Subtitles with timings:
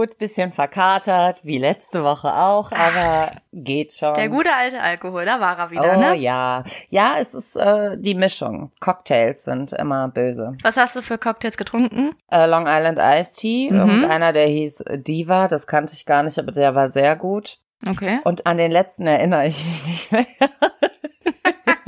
[0.00, 0.18] gut.
[0.18, 4.14] Bisschen verkatert, wie letzte Woche auch, aber geht schon.
[4.14, 6.14] Der gute alte Alkohol, da war er wieder, oh ne?
[6.16, 6.64] ja.
[6.88, 8.72] Ja, es ist äh, die Mischung.
[8.80, 10.56] Cocktails sind immer böse.
[10.62, 12.14] Was hast du für Cocktails getrunken?
[12.30, 13.70] Äh, Long Island Iced Tea.
[13.70, 13.78] Mhm.
[13.78, 17.58] Irgendeiner, der hieß Diva, das kannte ich gar nicht, aber der war sehr gut.
[17.88, 18.20] Okay.
[18.24, 20.26] Und an den letzten erinnere ich mich nicht mehr.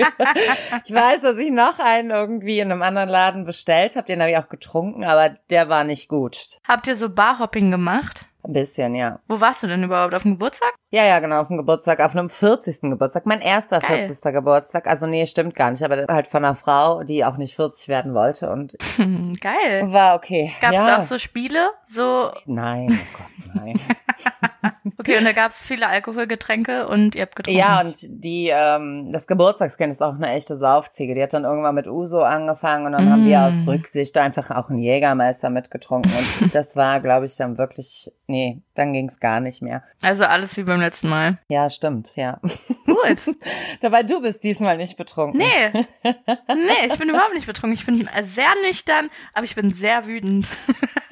[0.85, 4.07] ich weiß, dass ich noch einen irgendwie in einem anderen Laden bestellt habe.
[4.07, 6.59] Den habe ich auch getrunken, aber der war nicht gut.
[6.67, 8.27] Habt ihr so Barhopping gemacht?
[8.45, 9.21] Ein bisschen, ja.
[9.29, 10.15] Wo warst du denn überhaupt?
[10.15, 10.75] Auf dem Geburtstag?
[10.91, 12.81] Ja, ja, genau, auf dem Geburtstag, auf einem 40.
[12.81, 13.25] Geburtstag.
[13.25, 14.07] Mein erster Geil.
[14.07, 14.33] 40.
[14.33, 14.89] Geburtstag.
[14.89, 18.15] Also nee, stimmt gar nicht, aber halt von einer Frau, die auch nicht 40 werden
[18.15, 18.77] wollte und
[19.41, 19.93] Geil.
[19.93, 20.53] war okay.
[20.61, 20.87] Gab's ja.
[20.87, 21.71] da auch so Spiele?
[21.87, 23.81] So, Nein, oh Gott, nein.
[25.09, 27.59] okay, und da gab's viele Alkoholgetränke und ihr habt getrunken.
[27.59, 31.15] Ja, und die, ähm, das Geburtstagskind ist auch eine echte Saufziege.
[31.15, 33.43] Die hat dann irgendwann mit Uso angefangen und dann haben wir Mm.
[33.45, 36.13] aus Rücksicht einfach auch einen Jägermeister mitgetrunken.
[36.41, 39.83] Und das war, glaube ich, dann wirklich, nee, dann ging's gar nicht mehr.
[40.01, 41.39] Also alles wie beim letzten Mal.
[41.49, 42.39] Ja, stimmt, ja.
[42.87, 43.35] Gut.
[43.81, 45.39] Dabei du bist diesmal nicht betrunken.
[45.41, 45.85] Nee.
[46.49, 47.75] Nee, ich bin überhaupt nicht betrunken.
[47.75, 50.47] Ich bin sehr nüchtern, aber ich bin sehr wütend.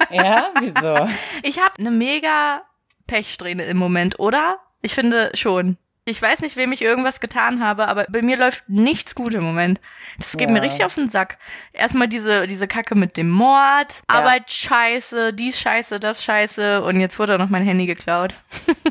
[0.09, 1.07] Ja, wieso?
[1.43, 2.61] Ich habe eine mega
[3.07, 4.59] Pechsträhne im Moment, oder?
[4.81, 5.77] Ich finde schon.
[6.05, 9.43] Ich weiß nicht, wem ich irgendwas getan habe, aber bei mir läuft nichts gut im
[9.43, 9.79] Moment.
[10.17, 10.53] Das geht Ja.
[10.53, 11.37] mir richtig auf den Sack.
[11.73, 14.17] Erstmal diese, diese Kacke mit dem Mord, Ja.
[14.17, 18.33] Arbeit scheiße, dies scheiße, das scheiße und jetzt wurde auch noch mein Handy geklaut.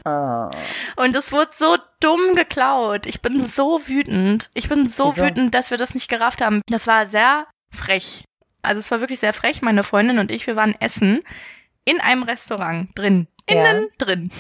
[0.05, 0.51] Oh.
[0.97, 3.07] Und es wurde so dumm geklaut.
[3.07, 4.49] Ich bin so wütend.
[4.55, 5.27] Ich bin so Wieso?
[5.27, 6.61] wütend, dass wir das nicht gerafft haben.
[6.69, 8.25] Das war sehr frech.
[8.63, 9.63] Also es war wirklich sehr frech.
[9.63, 11.23] Meine Freundin und ich, wir waren essen
[11.85, 13.27] in einem Restaurant drin.
[13.51, 13.71] Ja.
[13.71, 14.31] Innen drin.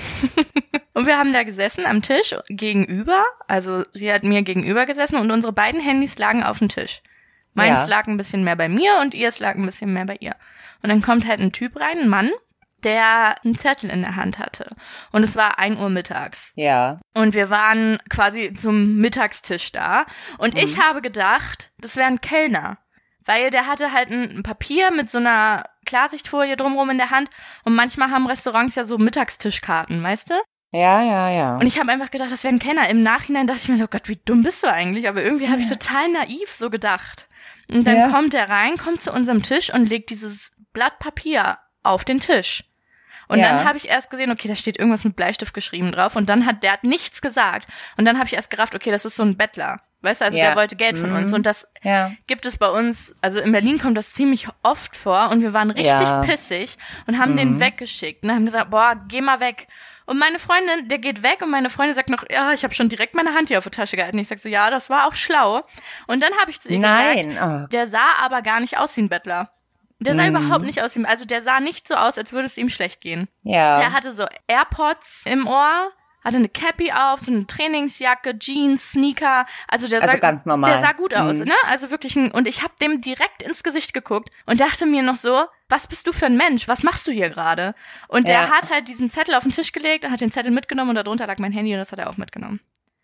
[0.94, 3.24] und wir haben da gesessen am Tisch gegenüber.
[3.48, 7.02] Also sie hat mir gegenüber gesessen und unsere beiden Handys lagen auf dem Tisch.
[7.54, 7.84] Meins Ja.
[7.86, 10.36] lag ein bisschen mehr bei mir und ihrs lag ein bisschen mehr bei ihr.
[10.82, 12.30] Und dann kommt halt ein Typ rein, ein Mann,
[12.84, 14.74] der einen Zettel in der Hand hatte.
[15.12, 16.52] Und es war ein Uhr mittags.
[16.54, 17.00] Ja.
[17.12, 20.06] Und wir waren quasi zum Mittagstisch da.
[20.38, 20.82] Und ich Mhm.
[20.82, 22.78] habe gedacht, das wäre ein Kellner.
[23.30, 27.30] Weil der hatte halt ein Papier mit so einer Klarsichtfolie drumrum in der Hand.
[27.64, 30.34] Und manchmal haben Restaurants ja so Mittagstischkarten, weißt du?
[30.72, 31.56] Ja, ja, ja.
[31.56, 32.88] Und ich habe einfach gedacht, das wäre ein Kellner.
[32.88, 35.08] Im Nachhinein dachte ich mir so, Gott, wie dumm bist du eigentlich?
[35.08, 37.28] Aber irgendwie habe ich total naiv so gedacht.
[37.70, 38.08] Und dann Ja.
[38.08, 42.64] kommt er rein, kommt zu unserem Tisch und legt dieses Blatt Papier auf den Tisch.
[43.28, 43.46] Und Ja.
[43.48, 46.16] dann habe ich erst gesehen, okay, da steht irgendwas mit Bleistift geschrieben drauf.
[46.16, 47.68] Und dann hat der hat nichts gesagt.
[47.96, 49.80] Und dann habe ich erst gerafft, okay, das ist so ein Bettler.
[50.02, 50.46] Weißt du, also Ja.
[50.46, 51.16] der wollte Geld von Mhm.
[51.16, 51.32] uns.
[51.32, 52.12] Und das ja.
[52.26, 55.70] gibt es bei uns, also in Berlin kommt das ziemlich oft vor und wir waren
[55.70, 56.20] richtig Ja.
[56.22, 57.60] pissig und haben den Mhm.
[57.60, 59.66] weggeschickt und haben gesagt, boah, geh mal weg.
[60.06, 62.88] Und meine Freundin, der geht weg und meine Freundin sagt noch, ja, ich habe schon
[62.88, 64.18] direkt meine Hand hier auf die Tasche gehalten.
[64.18, 65.62] Ich sag so, ja, das war auch schlau.
[66.08, 67.64] Und dann habe ich zu ihr gesagt, Nein.
[67.64, 67.66] Oh.
[67.68, 69.50] der sah aber gar nicht aus wie ein Bettler.
[70.00, 70.34] Der sah Mhm.
[70.36, 72.70] überhaupt nicht aus wie ein, also der sah nicht so aus, als würde es ihm
[72.70, 73.28] schlecht gehen.
[73.42, 73.76] Ja.
[73.76, 79.46] Der hatte so AirPods im Ohr, hatte eine Cappy auf, so eine Trainingsjacke, Jeans, Sneaker.
[79.68, 80.70] Also der Also sah ganz normal.
[80.70, 81.44] Der sah gut aus, Mhm.
[81.46, 81.54] ne?
[81.66, 85.16] Also wirklich ein, und ich habe dem direkt ins Gesicht geguckt und dachte mir noch
[85.16, 86.66] so, was bist du für ein Mensch?
[86.68, 87.74] Was machst du hier gerade?
[88.08, 88.50] Und der Ja.
[88.50, 91.26] hat halt diesen Zettel auf den Tisch gelegt und hat den Zettel mitgenommen und darunter
[91.26, 92.60] lag mein Handy und das hat er auch mitgenommen.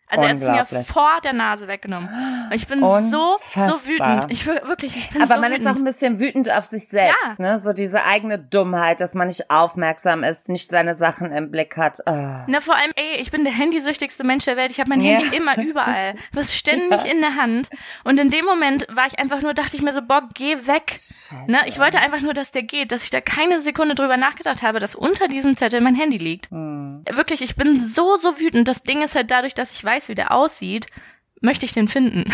[0.09, 2.09] Also er hat es mir vor der Nase weggenommen.
[2.49, 4.27] Und ich bin so, so wütend.
[4.31, 5.67] Ich wirklich, ich bin Aber so man wütend.
[5.67, 7.59] ist auch ein bisschen wütend auf sich selbst, ne?
[7.59, 12.07] So diese eigene Dummheit, dass man nicht aufmerksam ist, nicht seine Sachen im Blick hat.
[12.07, 12.45] Ah.
[12.47, 14.71] Na, vor allem, ey, ich bin der handysüchtigste Mensch der Welt.
[14.71, 15.19] Ich habe mein Ja.
[15.19, 16.15] Handy immer überall.
[16.33, 17.69] Du hast ständig in der Hand.
[18.05, 20.91] Und in dem Moment war ich einfach nur, dachte ich mir so, boah, geh weg.
[20.93, 21.35] Scheiße.
[21.49, 21.59] Ne?
[21.67, 24.79] Ich wollte einfach nur, dass der geht, dass ich da keine Sekunde drüber nachgedacht habe,
[24.79, 26.51] dass unter diesem Zettel mein Handy liegt.
[26.51, 27.03] Hm.
[27.11, 28.69] Wirklich, ich bin so, so wütend.
[28.69, 30.87] Das Ding ist halt dadurch, dass ich weiß, wie der aussieht,
[31.41, 32.25] möchte ich den finden.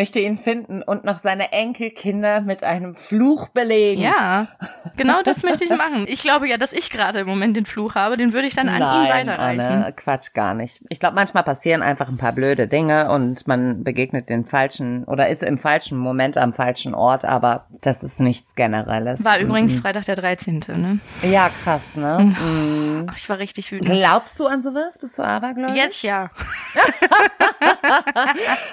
[0.00, 4.00] Ich möchte ihn finden und noch seine Enkelkinder mit einem Fluch belegen.
[4.00, 4.48] Ja,
[4.96, 6.06] genau das möchte ich machen.
[6.08, 8.70] Ich glaube ja, dass ich gerade im Moment den Fluch habe, den würde ich dann
[8.70, 9.60] an ihn Nein, weiterreichen.
[9.60, 10.80] Anne, Quatsch, gar nicht.
[10.88, 15.28] Ich glaube, manchmal passieren einfach ein paar blöde Dinge und man begegnet den falschen oder
[15.28, 19.22] ist im falschen Moment am falschen Ort, aber das ist nichts Generelles.
[19.22, 19.82] War übrigens Mhm.
[19.82, 21.00] Freitag der 13., ne?
[21.30, 22.32] Ja, krass, ne?
[22.40, 23.06] Mhm.
[23.10, 23.90] Ach, ich war richtig wütend.
[23.92, 24.98] Glaubst du an sowas?
[24.98, 25.76] Bist du abergläubisch?
[25.76, 26.30] Jetzt ja.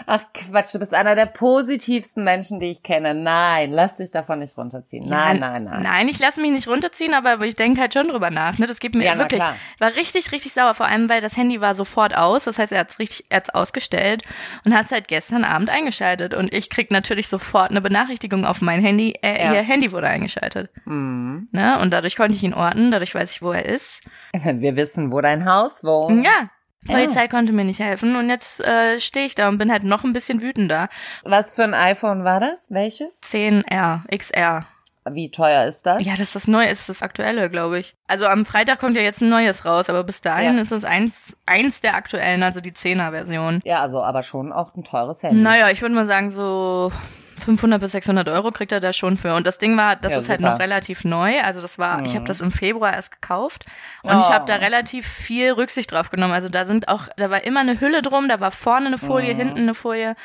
[0.06, 3.14] Ach Quatsch, du bist einer der positivsten Menschen, die ich kenne.
[3.14, 5.06] Nein, lass dich davon nicht runterziehen.
[5.06, 5.84] Nein, Ja, nein, nein.
[5.84, 8.58] Nein, ich lasse mich nicht runterziehen, aber ich denke halt schon drüber nach.
[8.58, 8.68] Ne?
[8.68, 9.42] Das gibt mir Ja, wirklich.
[9.42, 9.56] klar.
[9.80, 10.74] War richtig, richtig sauer.
[10.74, 12.46] Vor allem, weil das Handy war sofort aus.
[12.46, 14.22] Das heißt, er hat's richtig, er hat's ausgestellt
[14.64, 16.34] und hat seit gestern Abend eingeschaltet.
[16.34, 19.14] Und ich krieg natürlich sofort eine Benachrichtigung auf mein Handy.
[19.22, 19.54] Äh, Ja.
[19.54, 20.70] Ihr Handy wurde eingeschaltet.
[20.86, 21.50] Mhm.
[21.52, 21.80] Ne?
[21.80, 22.92] Und dadurch konnte ich ihn orten.
[22.92, 24.02] Dadurch weiß ich, wo er ist.
[24.34, 26.26] Wir wissen, wo dein Haus wohnt.
[26.26, 26.50] Ja.
[26.88, 30.04] Polizei konnte mir nicht helfen und jetzt äh, stehe ich da und bin halt noch
[30.04, 30.90] ein bisschen wütender.
[31.24, 32.68] Was für ein iPhone war das?
[32.70, 33.22] Welches?
[33.24, 34.66] 10R, XR.
[35.10, 36.06] Wie teuer ist das?
[36.06, 37.96] Ja, das ist das neue, ist das aktuelle, glaube ich.
[38.08, 40.62] Also am Freitag kommt ja jetzt ein neues raus, aber bis dahin Ja.
[40.62, 43.62] ist es eins, eins der aktuellen, also die 10er-Version.
[43.64, 45.40] Ja, also aber schon auch ein teures Handy.
[45.42, 46.92] Naja, ich würde mal sagen, so
[47.38, 49.34] 500 bis 600 Euro kriegt er da schon für.
[49.36, 50.52] Und das Ding war, das Ja, ist halt super.
[50.54, 51.40] noch relativ neu.
[51.42, 52.16] Also das war, ich Mhm.
[52.18, 53.66] habe das im Februar erst gekauft
[54.04, 54.30] und ich Oh.
[54.34, 56.34] habe da relativ viel Rücksicht drauf genommen.
[56.34, 59.34] Also da sind auch, da war immer eine Hülle drum, da war vorne eine Folie,
[59.34, 59.38] Mhm.
[59.38, 60.16] hinten eine Folie.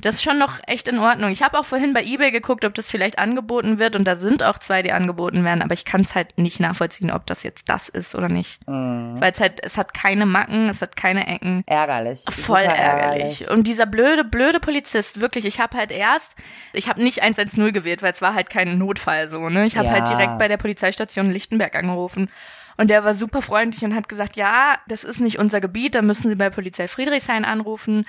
[0.00, 1.30] Das ist schon noch echt in Ordnung.
[1.30, 4.42] Ich habe auch vorhin bei eBay geguckt, ob das vielleicht angeboten wird und da sind
[4.42, 7.62] auch zwei, die angeboten werden, aber ich kann es halt nicht nachvollziehen, ob das jetzt
[7.68, 8.66] das ist oder nicht.
[8.68, 9.16] Mhm.
[9.20, 11.62] Weil es halt, es hat keine Macken, es hat keine Ecken.
[11.66, 12.22] Ärgerlich.
[12.28, 13.50] Voll Super ärgerlich.
[13.50, 16.34] Und dieser blöde, blöde Polizist, wirklich, ich habe halt erst,
[16.72, 19.64] ich habe nicht 110 gewählt, weil es war halt kein Notfall so, ne?
[19.66, 19.92] Ich habe Ja.
[19.94, 22.28] halt direkt bei der Polizeistation Lichtenberg angerufen.
[22.76, 26.02] Und der war super freundlich und hat gesagt, ja, das ist nicht unser Gebiet, da
[26.02, 28.04] müssen Sie bei Polizei Friedrichshain anrufen.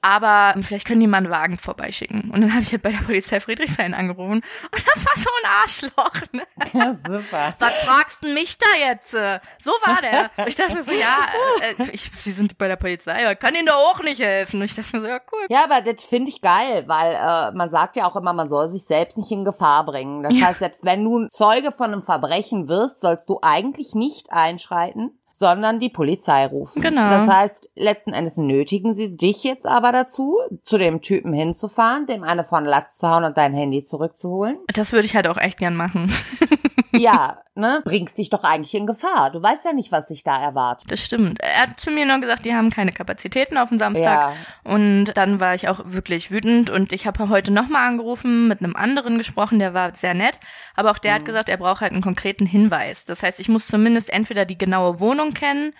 [0.00, 2.30] Aber vielleicht können die mal einen Wagen vorbeischicken.
[2.30, 4.34] Und dann habe ich halt bei der Polizei Friedrichshain angerufen.
[4.34, 6.42] Und das war so ein Arschloch, ne?
[6.72, 7.54] Ja, super.
[7.58, 9.10] Was fragst du mich da jetzt?
[9.10, 10.30] So war der.
[10.46, 11.26] Ich dachte mir so, ja,
[11.62, 14.60] äh, ich, Sie sind bei der Polizei, aber kann Ihnen da auch nicht helfen.
[14.60, 15.46] Und ich dachte mir so, ja, cool.
[15.48, 18.68] Ja, aber das finde ich geil, weil äh, man sagt ja auch immer, man soll
[18.68, 20.22] sich selbst nicht in Gefahr bringen.
[20.22, 20.46] Das Ja.
[20.46, 25.78] heißt, selbst wenn du Zeuge von einem Verbrechen wirst, sollst du eigentlich nicht einschreiten, sondern
[25.78, 26.82] die Polizei rufen.
[26.82, 27.08] Genau.
[27.10, 32.24] Das heißt, letzten Endes nötigen sie dich jetzt aber dazu, zu dem Typen hinzufahren, dem
[32.24, 34.58] eine von Latz zu hauen und dein Handy zurückzuholen.
[34.74, 36.12] Das würde ich halt auch echt gern machen.
[36.92, 37.82] ja, ne?
[37.84, 39.30] Bringst dich doch eigentlich in Gefahr.
[39.30, 40.90] Du weißt ja nicht, was dich da erwartet.
[40.90, 41.40] Das stimmt.
[41.40, 44.30] Er hat zu mir nur gesagt, die haben keine Kapazitäten auf dem Samstag.
[44.30, 48.60] Ja, Und dann war ich auch wirklich wütend und ich habe heute nochmal angerufen, mit
[48.60, 50.38] einem anderen gesprochen, der war sehr nett,
[50.76, 51.26] aber auch der hat Mhm.
[51.26, 53.04] gesagt, er braucht halt einen konkreten Hinweis.
[53.04, 55.74] Das heißt, ich muss zumindest entweder die genaue Wohnung kennen,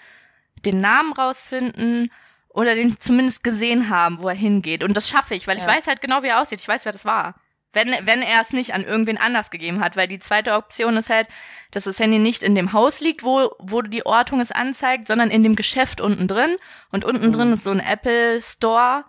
[0.65, 2.11] den Namen rausfinden
[2.49, 4.83] oder den zumindest gesehen haben, wo er hingeht.
[4.83, 5.69] Und das schaffe ich, weil ich Ja.
[5.71, 6.61] weiß halt genau, wie er aussieht.
[6.61, 7.35] Ich weiß, wer das war.
[7.75, 11.11] Wenn, wenn er es nicht an irgendwen anders gegeben hat, weil die zweite Option ist
[11.11, 11.29] halt,
[11.71, 15.31] dass das Handy nicht in dem Haus liegt, wo, wo die Ortung es anzeigt, sondern
[15.31, 16.57] in dem Geschäft unten drin.
[16.93, 17.33] Und unten Mhm.
[17.33, 19.05] drin ist so ein Apple Store.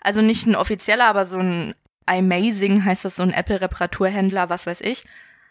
[0.00, 1.74] Also nicht ein offizieller, aber so ein
[2.06, 5.04] Amazing heißt das, so ein Apple-Reparaturhändler, was weiß ich.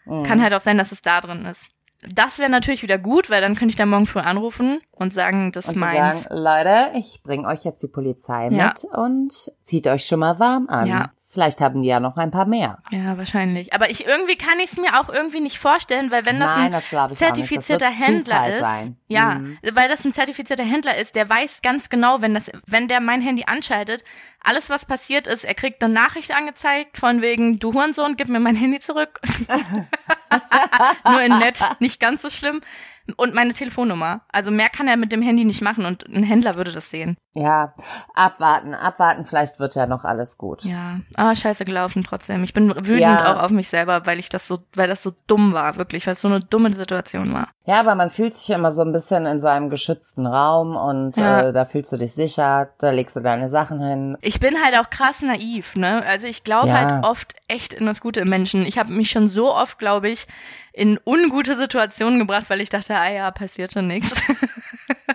[0.04, 0.22] Mhm.
[0.24, 1.66] Kann halt auch sein, dass es da drin ist.
[2.08, 5.52] Das wäre natürlich wieder gut, weil dann könnte ich da morgen früh anrufen und sagen,
[5.52, 6.22] das ist und meins.
[6.24, 8.68] sagen, Leute, ich bringe euch jetzt die Polizei Ja.
[8.68, 10.86] mit und zieht euch schon mal warm an.
[10.86, 11.12] Ja.
[11.32, 12.78] Vielleicht haben die ja noch ein paar mehr.
[12.90, 13.72] Ja, wahrscheinlich.
[13.72, 16.74] Aber ich irgendwie kann ich es mir auch irgendwie nicht vorstellen, weil wenn das Nein,
[16.74, 18.96] ein das zertifizierter Händler Zufall ist, Sein.
[19.06, 19.58] ja, Mhm.
[19.74, 23.20] weil das ein zertifizierter Händler ist, der weiß ganz genau, wenn das, wenn der mein
[23.20, 24.02] Handy anschaltet,
[24.42, 28.40] alles was passiert ist, er kriegt eine Nachricht angezeigt von wegen, du Hurensohn, gib mir
[28.40, 29.20] mein Handy zurück.
[31.04, 32.60] Nur in nett, nicht ganz so schlimm.
[33.16, 34.20] Und meine Telefonnummer.
[34.30, 37.16] Also mehr kann er mit dem Handy nicht machen und ein Händler würde das sehen.
[37.32, 37.74] Ja,
[38.12, 40.64] abwarten, abwarten, vielleicht wird ja noch alles gut.
[40.64, 42.42] Ja, aber scheiße gelaufen trotzdem.
[42.42, 43.32] Ich bin wütend Ja.
[43.36, 46.14] auch auf mich selber, weil ich das so, weil das so dumm war, wirklich, weil
[46.14, 47.48] es so eine dumme Situation war.
[47.66, 51.42] Ja, aber man fühlt sich immer so ein bisschen in seinem geschützten Raum und Ja.
[51.50, 54.18] äh, da fühlst du dich sicher, da legst du deine Sachen hin.
[54.22, 56.02] Ich bin halt auch krass naiv, ne?
[56.04, 56.74] Also ich glaube Ja.
[56.74, 58.66] halt oft echt in das Gute im Menschen.
[58.66, 60.26] Ich habe mich schon so oft, glaube ich,
[60.72, 64.20] in ungute Situationen gebracht, weil ich dachte, ah ja, passiert schon nichts.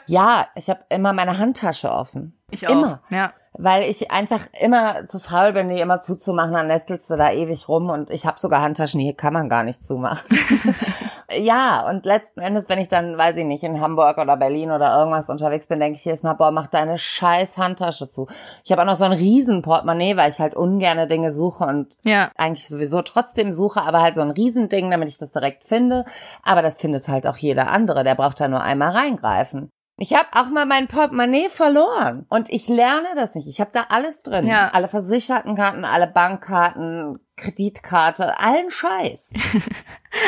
[0.08, 2.38] Ja, ich habe immer meine Handtasche offen.
[2.52, 2.72] Ich auch.
[2.72, 3.02] Immer.
[3.12, 3.34] Ja.
[3.58, 7.70] Weil ich einfach immer zu faul bin, die immer zuzumachen, dann nestelst du da ewig
[7.70, 10.28] rum und ich habe sogar Handtaschen, die kann man gar nicht zumachen.
[11.32, 14.98] ja, und letzten Endes, wenn ich dann, weiß ich nicht, in Hamburg oder Berlin oder
[14.98, 18.28] irgendwas unterwegs bin, denke ich jedes Mal, boah, mach deine scheiß Handtasche zu.
[18.66, 21.96] Ich habe auch noch so ein riesen Portemonnaie, weil ich halt ungerne Dinge suche und
[22.04, 22.32] Ja.
[22.36, 26.04] eigentlich sowieso trotzdem suche, aber halt so ein Riesending, damit ich das direkt finde.
[26.44, 29.72] Aber das findet halt auch jeder andere, der braucht da nur einmal reingreifen.
[29.98, 33.48] Ich habe auch mal mein Portemonnaie verloren und ich lerne das nicht.
[33.48, 34.46] Ich habe da alles drin.
[34.46, 34.70] Ja.
[34.70, 39.30] Alle Versichertenkarten, alle Bankkarten, Kreditkarte, allen Scheiß.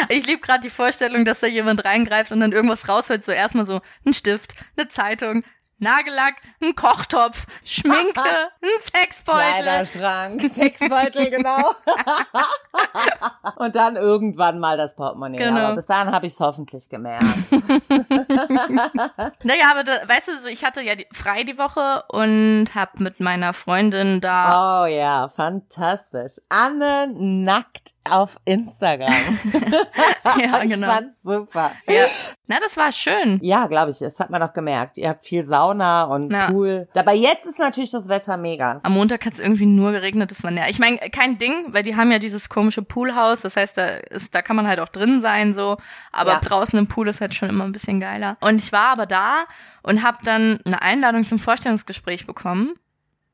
[0.09, 3.23] Ich liebe gerade die Vorstellung, dass da jemand reingreift und dann irgendwas rausholt.
[3.23, 5.45] So erstmal so ein Stift, eine Zeitung,
[5.79, 8.21] Nagellack, ein Kochtopf, Schminke,
[8.61, 9.61] ein Sexbeutel.
[9.61, 11.71] Kleiderschrank, Sexbeutel, genau.
[13.57, 15.37] und dann irgendwann mal das Portemonnaie.
[15.37, 15.59] Genau.
[15.59, 17.25] Aber bis dahin habe ich es hoffentlich gemerkt.
[19.43, 22.99] Naja, aber da, weißt du, so ich hatte ja die, frei die Woche und hab
[22.99, 24.83] mit meiner Freundin da.
[24.83, 26.33] Oh ja, fantastisch.
[26.49, 29.39] Anne nackt auf Instagram.
[30.39, 30.87] ja, ich genau.
[30.87, 31.71] fand's super.
[31.87, 32.05] Ja.
[32.47, 33.39] Na, das war schön.
[33.41, 34.97] Ja, glaube ich, das hat man doch gemerkt.
[34.97, 36.49] Ihr habt viel Sauna und Ja.
[36.51, 36.87] Pool.
[36.93, 38.79] Dabei jetzt ist natürlich das Wetter mega.
[38.83, 40.69] Am Montag hat es irgendwie nur geregnet, das war näher.
[40.69, 43.41] Ich meine, kein Ding, weil die haben ja dieses komische Poolhaus.
[43.41, 45.77] Das heißt, da ist, da kann man halt auch drin sein so.
[46.11, 46.39] Aber Ja.
[46.39, 48.37] draußen im Pool ist halt schon immer ein bisschen geiler.
[48.39, 49.43] Und ich war aber da
[49.83, 52.75] und habe dann eine Einladung zum Vorstellungsgespräch bekommen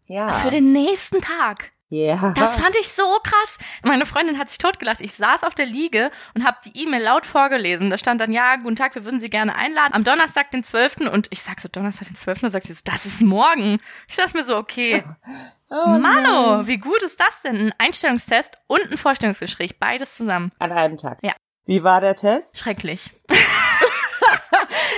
[0.08, 0.30] Ja.
[0.34, 1.72] für den nächsten Tag.
[1.94, 2.34] Ja.
[2.36, 3.58] Das fand ich so krass.
[3.84, 5.00] Meine Freundin hat sich totgelacht.
[5.02, 7.90] Ich saß auf der Liege und habe die E-Mail laut vorgelesen.
[7.90, 9.94] Da stand dann, ja, guten Tag, wir würden Sie gerne einladen.
[9.94, 10.98] Am Donnerstag, den 12.
[11.12, 12.44] Und ich sag so, Donnerstag, den 12.
[12.44, 13.78] Und sagt sie so, das ist morgen.
[14.08, 15.04] Ich dachte mir so, okay,
[15.70, 16.68] oh, Mano, nein.
[16.68, 17.68] wie gut ist das denn?
[17.68, 20.52] Ein Einstellungstest und ein Vorstellungsgespräch, beides zusammen.
[20.60, 21.20] An einem Tag.
[21.22, 21.34] Ja.
[21.66, 22.58] Wie war der Test?
[22.58, 23.12] Schrecklich.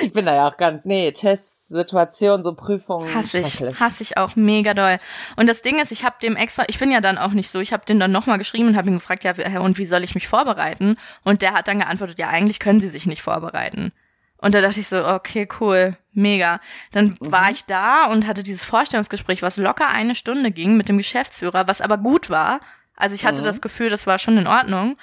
[0.02, 3.14] Ich bin da ja auch ganz, nee, Tests, Situation, so Prüfungen.
[3.14, 5.00] Hasse ich, hasse ich auch mega doll.
[5.36, 7.60] Und das Ding ist, ich habe dem extra, ich bin ja dann auch nicht so,
[7.60, 10.16] ich habe den dann nochmal geschrieben und habe ihn gefragt, ja, und wie soll ich
[10.16, 10.98] mich vorbereiten?
[11.24, 13.92] Und der hat dann geantwortet, ja, eigentlich können sie sich nicht vorbereiten.
[14.38, 16.60] Und da dachte ich so, okay, cool, mega.
[16.92, 17.32] Dann Mhm.
[17.32, 21.68] war ich da und hatte dieses Vorstellungsgespräch, was locker eine Stunde ging mit dem Geschäftsführer,
[21.68, 22.60] was aber gut war.
[22.96, 23.46] Also ich hatte Mhm.
[23.46, 24.98] das Gefühl, das war schon in Ordnung.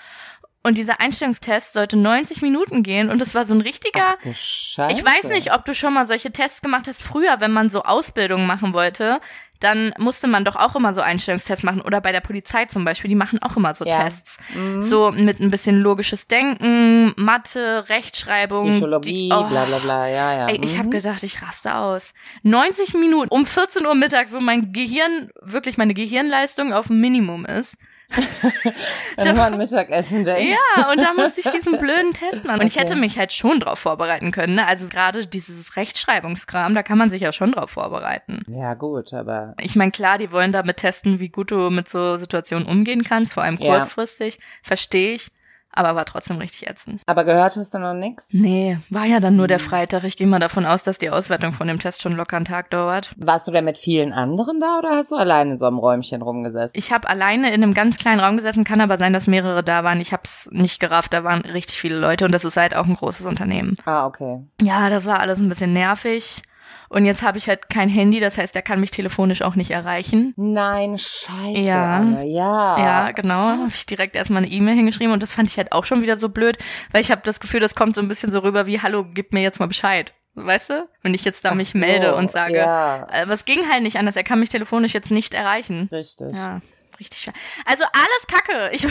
[0.65, 4.97] Und dieser Einstellungstest sollte 90 Minuten gehen und es war so ein richtiger, Ach, Scheiße.
[4.97, 7.03] ich weiß nicht, ob du schon mal solche Tests gemacht hast.
[7.03, 9.21] Früher, wenn man so Ausbildungen machen wollte,
[9.59, 11.81] dann musste man doch auch immer so Einstellungstests machen.
[11.83, 14.05] Oder bei der Polizei zum Beispiel, die machen auch immer so Ja.
[14.05, 14.39] Tests.
[14.55, 14.83] Mhm.
[14.83, 18.71] So mit ein bisschen logisches Denken, Mathe, Rechtschreibung.
[18.73, 20.49] Psychologie, die- oh, bla bla bla, ja, ja.
[20.49, 20.93] Ey, ich habe Mhm.
[20.93, 22.13] gedacht, ich raste aus.
[22.45, 27.47] 90 Minuten um 14 Uhr mittags, wo mein Gehirn, wirklich meine Gehirnleistung auf dem Minimum
[27.47, 27.77] ist.
[29.17, 30.55] Wenn man Mittagessen denkt.
[30.77, 32.61] Ja, und da musste ich diesen blöden Test machen.
[32.61, 32.81] Und ich Okay.
[32.85, 34.55] hätte mich halt schon drauf vorbereiten können.
[34.57, 34.67] Ne?
[34.67, 38.43] Also gerade dieses Rechtschreibungskram, da kann man sich ja schon drauf vorbereiten.
[38.49, 42.17] Ja, gut, aber Ich meine, klar, die wollen damit testen, wie gut du mit so
[42.17, 43.77] Situationen umgehen kannst, vor allem Ja.
[43.79, 44.39] kurzfristig.
[44.63, 45.31] Verstehe ich.
[45.75, 47.01] Aber war trotzdem richtig ätzend.
[47.07, 48.29] aber gehört hast du noch nix?
[48.33, 49.65] Nee, war ja dann nur der Hm.
[49.65, 50.05] Freitag.
[50.05, 52.71] Ich gehe mal davon aus, dass die Auswertung von dem Test schon locker einen Tag
[52.71, 53.13] dauert.
[53.17, 56.21] Warst du denn mit vielen anderen da oder hast du allein in so einem Räumchen
[56.23, 56.73] rumgesessen?
[56.77, 59.83] Ich habe alleine in einem ganz kleinen Raum gesessen, kann aber sein, dass mehrere da
[59.85, 60.01] waren.
[60.01, 62.87] Ich habe es nicht gerafft, da waren richtig viele Leute und das ist halt auch
[62.87, 63.75] ein großes Unternehmen.
[63.85, 64.41] Ah, okay.
[64.61, 66.43] Ja, das war alles ein bisschen nervig.
[66.93, 69.71] Und jetzt habe ich halt kein Handy, das heißt, er kann mich telefonisch auch nicht
[69.71, 70.35] erreichen.
[70.37, 71.59] Nein, scheiße.
[71.61, 71.97] Ja.
[71.97, 72.27] Anne.
[72.27, 72.79] Ja.
[72.79, 73.35] Ja, genau.
[73.35, 76.19] Habe ich direkt erstmal eine E-Mail hingeschrieben und das fand ich halt auch schon wieder
[76.19, 76.59] so blöd,
[76.93, 79.33] weil ich habe das Gefühl, das kommt so ein bisschen so rüber wie, hallo, gib
[79.33, 80.13] mir jetzt mal Bescheid.
[80.35, 80.89] Weißt du?
[81.03, 83.83] Wenn ich jetzt da Ach mich so, melde und sage, Ja, aber es ging halt
[83.83, 85.89] nicht anders, er kann mich telefonisch jetzt nicht erreichen.
[85.93, 86.35] richtig.
[86.35, 86.61] Ja,
[87.05, 87.35] richtig schwer.
[87.67, 88.71] Also alles Kacke.
[88.73, 88.87] Ich,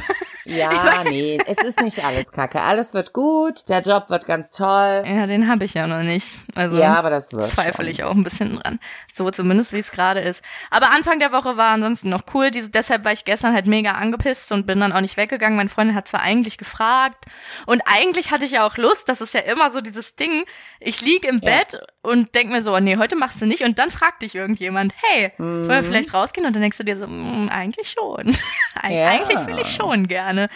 [0.58, 2.62] Ja, nee, es ist nicht alles kacke.
[2.62, 5.04] Alles wird gut, der Job wird ganz toll.
[5.06, 6.32] ja, den habe ich ja noch nicht.
[6.56, 7.50] Also ja, aber das wird.
[7.52, 8.80] zweifle ich auch ein bisschen dran.
[9.14, 10.44] So zumindest, wie es gerade ist.
[10.72, 12.50] Aber Anfang der Woche war ansonsten noch cool.
[12.50, 15.58] Diese, deshalb war ich gestern halt mega angepisst und bin dann auch nicht weggegangen.
[15.58, 17.26] Meine Freundin hat zwar eigentlich gefragt
[17.68, 19.08] und eigentlich hatte ich ja auch Lust.
[19.10, 20.46] Das ist ja immer so dieses Ding.
[20.80, 21.52] Ich lieg im Ja.
[21.60, 23.62] Bett und denk mir so, nee, heute machst du nicht.
[23.64, 25.86] Und dann fragt dich irgendjemand, hey, wollen wir Mhm.
[25.86, 26.48] vielleicht rausgehen?
[26.48, 28.01] Und dann denkst du dir so, "Mm, eigentlich schon.
[28.76, 29.08] Eig Ja.
[29.10, 30.50] Eigentlich will ich schon gerne.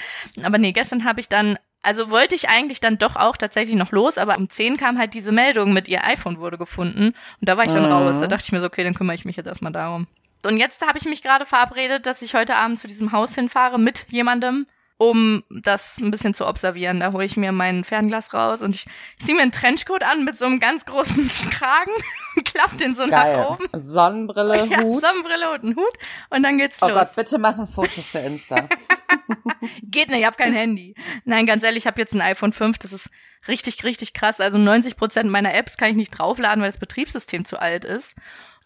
[0.44, 3.92] Aber nee, gestern habe ich dann also wollte ich eigentlich dann doch auch tatsächlich noch
[3.92, 7.58] los, aber um 10 kam halt diese Meldung mit ihr iPhone wurde gefunden und da
[7.58, 7.92] war ich dann Mhm.
[7.92, 8.18] raus.
[8.20, 10.08] Da dachte ich mir so, okay, dann kümmere ich mich jetzt erstmal darum.
[10.44, 13.78] Und jetzt habe ich mich gerade verabredet, dass ich heute Abend zu diesem Haus hinfahre
[13.80, 14.66] mit jemandem,
[14.98, 17.00] um das ein bisschen zu observieren.
[17.02, 18.86] Da hole ich mir mein Fernglas raus und ich
[19.26, 21.92] ziehe mir einen Trenchcoat an mit so einem ganz großen Kragen
[22.36, 23.46] und klapp den so nach Geil.
[23.50, 23.66] oben.
[23.74, 25.04] Sonnenbrille, Ja, Hut.
[25.04, 25.94] Sonnenbrille und einen Hut
[26.30, 26.98] und dann geht's Oh los.
[26.98, 28.68] Gott, bitte mach ein Foto für Insta.
[29.84, 30.96] Geht nicht, ich habe kein Handy.
[31.26, 33.10] Nein, ganz ehrlich, ich habe jetzt ein iPhone 5, das ist
[33.48, 34.40] richtig, richtig krass.
[34.40, 38.16] Also 90 Prozent meiner Apps kann ich nicht draufladen, weil das Betriebssystem zu alt ist.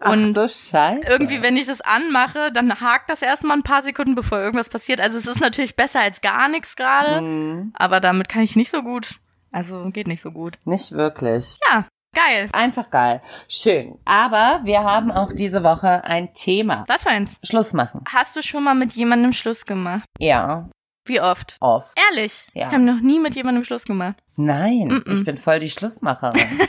[0.01, 1.10] Ach Und du Scheiße.
[1.10, 5.01] irgendwie, wenn ich das anmache, dann hakt das erstmal ein paar Sekunden, bevor irgendwas passiert.
[5.01, 7.74] Also es ist natürlich besser als gar nichts gerade, Mhm.
[7.75, 9.20] aber damit kann ich nicht so gut.
[9.51, 10.58] Also geht nicht so gut.
[10.63, 11.58] Nicht wirklich.
[11.70, 12.48] Ja, geil.
[12.53, 13.22] Einfach geil.
[13.50, 13.98] Schön.
[14.06, 16.86] Aber wir haben auch diese Woche ein Thema.
[16.88, 17.36] Was für eins?
[17.44, 18.01] Schluss machen.
[18.08, 20.06] Hast du schon mal mit jemandem Schluss gemacht?
[20.18, 20.70] Ja,
[21.06, 21.58] Wie oft?
[21.60, 21.89] oft.
[22.10, 22.48] Ehrlich?
[22.53, 22.68] Ja.
[22.70, 24.15] Wir haben noch nie mit jemandem Schluss gemacht.
[24.38, 25.12] Nein, Mm-mm.
[25.12, 26.48] ich bin voll die Schlussmacherin.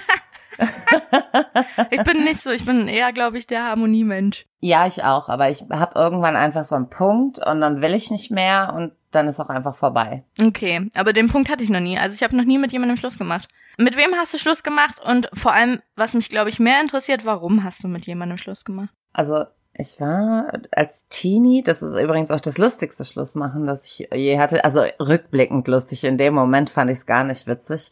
[1.90, 4.46] Ich bin nicht so, ich bin eher, glaube ich, der Harmoniemensch.
[4.60, 8.10] ja, ich auch, aber ich habe irgendwann einfach so einen Punkt und dann will ich
[8.10, 10.25] nicht mehr und dann ist auch einfach vorbei.
[10.40, 11.99] Okay, aber den Punkt hatte ich noch nie.
[11.99, 13.49] Also ich habe noch nie mit jemandem Schluss gemacht.
[13.76, 15.00] Mit wem hast du Schluss gemacht?
[15.04, 18.64] Und vor allem, was mich, glaube ich, mehr interessiert, warum hast du mit jemandem Schluss
[18.64, 18.90] gemacht?
[19.12, 19.44] Also
[19.80, 24.64] ich war als Teenie, das ist übrigens auch das lustigste Schlussmachen, das ich je hatte,
[24.64, 27.90] also rückblickend lustig, in dem Moment fand ich es gar nicht witzig,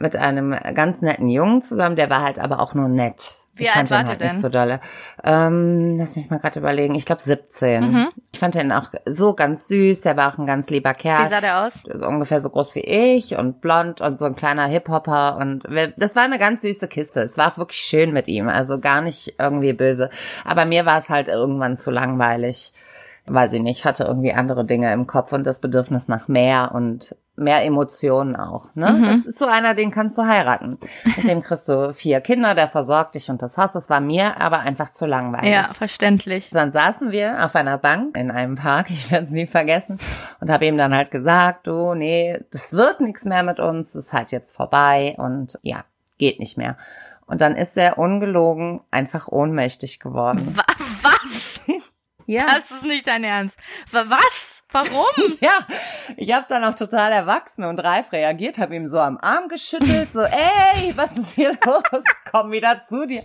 [0.00, 3.37] mit einem ganz netten Jungen zusammen, der war halt aber auch nur nett.
[3.58, 4.28] Wie ich alt fand wart ihr halt denn?
[4.28, 4.80] nicht so dolle.
[5.24, 7.92] Ähm, lass mich mal gerade überlegen, ich glaube 17.
[7.92, 8.08] Mhm.
[8.32, 11.28] Ich fand ihn auch so ganz süß, der war auch ein ganz lieber Wie Kerl.
[11.28, 11.82] sah der aus?
[11.84, 15.64] ungefähr so groß wie ich und blond und so ein kleiner Hip-Hopper und
[15.96, 17.20] das war eine ganz süße Kiste.
[17.20, 20.10] Es war auch wirklich schön mit ihm, also gar nicht irgendwie böse.
[20.44, 22.72] Aber mir war es halt irgendwann zu langweilig.
[23.32, 27.14] Weiß ich nicht, hatte irgendwie andere Dinge im Kopf und das Bedürfnis nach mehr und
[27.38, 28.74] mehr Emotionen auch.
[28.74, 28.90] Ne?
[28.90, 29.04] Mhm.
[29.04, 30.78] Das ist so einer, den kannst du heiraten.
[31.16, 33.72] Mit dem kriegst du vier Kinder, der versorgt dich und das Haus.
[33.72, 35.52] Das war mir aber einfach zu langweilig.
[35.52, 36.50] Ja, verständlich.
[36.52, 39.98] Dann saßen wir auf einer Bank in einem Park, ich werde es nie vergessen,
[40.40, 44.12] und habe ihm dann halt gesagt, du, nee, das wird nichts mehr mit uns, ist
[44.12, 45.84] halt jetzt vorbei und ja,
[46.18, 46.76] geht nicht mehr.
[47.26, 50.56] Und dann ist er ungelogen einfach ohnmächtig geworden.
[50.56, 50.64] Wa
[50.97, 50.97] was?
[52.28, 52.44] Ja.
[52.44, 53.56] Das ist nicht dein Ernst.
[53.90, 54.47] Wa was?
[54.70, 55.06] Warum?
[55.40, 55.58] Ja,
[56.16, 60.08] ich habe dann auch total erwachsen und reif reagiert, habe ihm so am Arm geschüttelt,
[60.12, 62.02] so, ey, was ist hier los?
[62.30, 63.22] Komm wieder zu dir.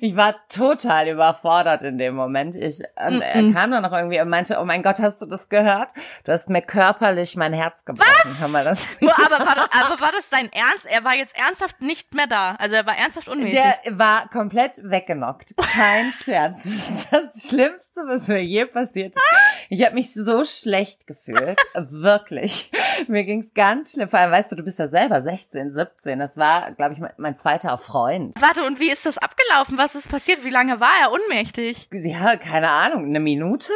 [0.00, 2.54] Ich war total überfordert in dem Moment.
[2.54, 3.54] Ich, und er Mm-mm.
[3.54, 5.88] kam dann noch irgendwie und meinte, oh mein Gott, hast du das gehört?
[6.24, 8.36] Du hast mir körperlich mein Herz gebrochen.
[8.38, 8.80] Hör mal das.
[9.02, 10.86] Aber, war das, aber war das dein Ernst?
[10.86, 12.54] Er war jetzt ernsthaft nicht mehr da.
[12.58, 13.60] Also er war ernsthaft unmäßig.
[13.84, 15.54] Der war komplett weggenockt.
[15.56, 16.62] Kein Scherz.
[16.62, 19.22] Das ist das Schlimmste, was mir je passiert ist.
[19.68, 21.58] Ich habe mich so schlecht gefühlt.
[21.74, 22.70] Wirklich.
[23.08, 24.08] Mir ging's ganz schlimm.
[24.08, 26.18] Vor allem, weißt du, du bist ja selber 16, 17.
[26.18, 28.34] Das war, glaube ich, mein, mein zweiter Freund.
[28.40, 29.78] Warte, und wie ist das abgelaufen?
[29.78, 30.44] Was ist passiert?
[30.44, 31.88] Wie lange war er ohnmächtig?
[31.92, 33.06] Ja, keine Ahnung.
[33.06, 33.72] Eine Minute?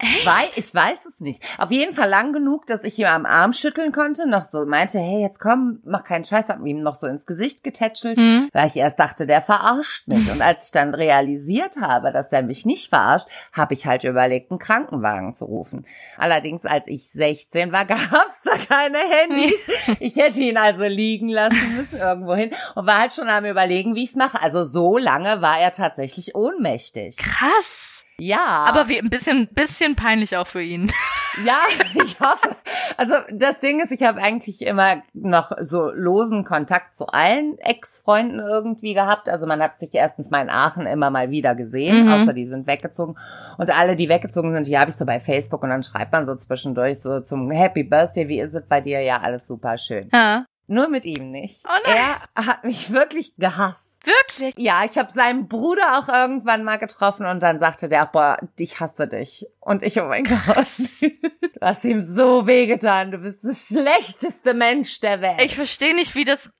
[0.00, 0.48] Zwei?
[0.56, 1.40] Ich weiß es nicht.
[1.56, 4.98] Auf jeden Fall lang genug, dass ich ihm am Arm schütteln konnte, noch so meinte,
[4.98, 8.48] hey, jetzt komm, mach keinen Scheiß, hab ihm noch so ins Gesicht getätschelt, Hm?
[8.52, 10.30] weil ich erst dachte, der verarscht mich.
[10.30, 14.50] Und als ich dann realisiert habe, dass der mich nicht verarscht, habe ich halt überlegt,
[14.50, 15.86] einen Krankenwagen zu rufen.
[16.18, 19.54] Allerdings, als ich 16 war, gab's da keine Handys.
[20.00, 23.94] Ich hätte ihn also liegen lassen müssen irgendwo hin und war halt schon am überlegen,
[23.94, 24.40] wie ich's mache.
[24.42, 27.16] Also so lange war er tatsächlich ohnmächtig.
[27.16, 27.83] Krass.
[28.20, 28.64] Ja.
[28.68, 30.90] Aber wie, ein bisschen, bisschen peinlich auch für ihn.
[31.44, 31.62] Ja,
[31.94, 32.54] ich hoffe.
[32.96, 38.38] Also das Ding ist, ich habe eigentlich immer noch so losen Kontakt zu allen Ex-Freunden
[38.38, 39.28] irgendwie gehabt.
[39.28, 42.12] Also man hat sich erstens mal in Aachen immer mal wieder gesehen, Mhm.
[42.12, 43.16] außer die sind weggezogen.
[43.58, 46.24] Und alle, die weggezogen sind, die habe ich so bei Facebook und dann schreibt man
[46.24, 49.00] so zwischendurch so zum Happy Birthday, wie ist es bei dir?
[49.00, 50.10] Ja, alles super schön.
[50.12, 50.44] Ja.
[50.66, 51.60] Nur mit ihm nicht.
[51.64, 51.96] Oh nein.
[52.36, 53.94] Er hat mich wirklich gehasst.
[54.04, 54.54] Wirklich?
[54.58, 58.80] Ja, ich habe seinen Bruder auch irgendwann mal getroffen und dann sagte der, boah, ich
[58.80, 59.46] hasse dich.
[59.60, 60.66] Und ich, oh mein Gott,
[61.00, 65.42] du hast ihm so wehgetan, du bist das schlechteste Mensch der Welt.
[65.42, 66.50] Ich verstehe nicht, wie das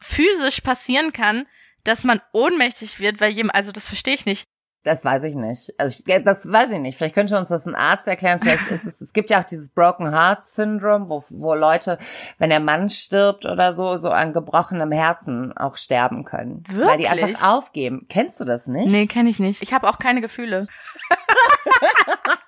[0.00, 1.46] physisch passieren kann,
[1.82, 4.46] dass man ohnmächtig wird, weil jemand, also das verstehe ich nicht.
[4.84, 5.72] Das weiß ich nicht.
[5.78, 6.96] Also ich, das weiß ich nicht.
[6.96, 8.38] Vielleicht könnte uns das ein Arzt erklären.
[8.40, 11.98] Vielleicht ist es, es gibt ja auch dieses Broken Heart Syndrome, wo, wo Leute,
[12.38, 16.62] wenn der Mann stirbt oder so, so an gebrochenem Herzen auch sterben können.
[16.70, 17.24] Weil die Wirklich?
[17.24, 18.06] einfach aufgeben.
[18.08, 18.92] Kennst du das nicht?
[18.92, 19.62] Nee, kenne ich nicht.
[19.62, 20.66] Ich habe auch keine Gefühle.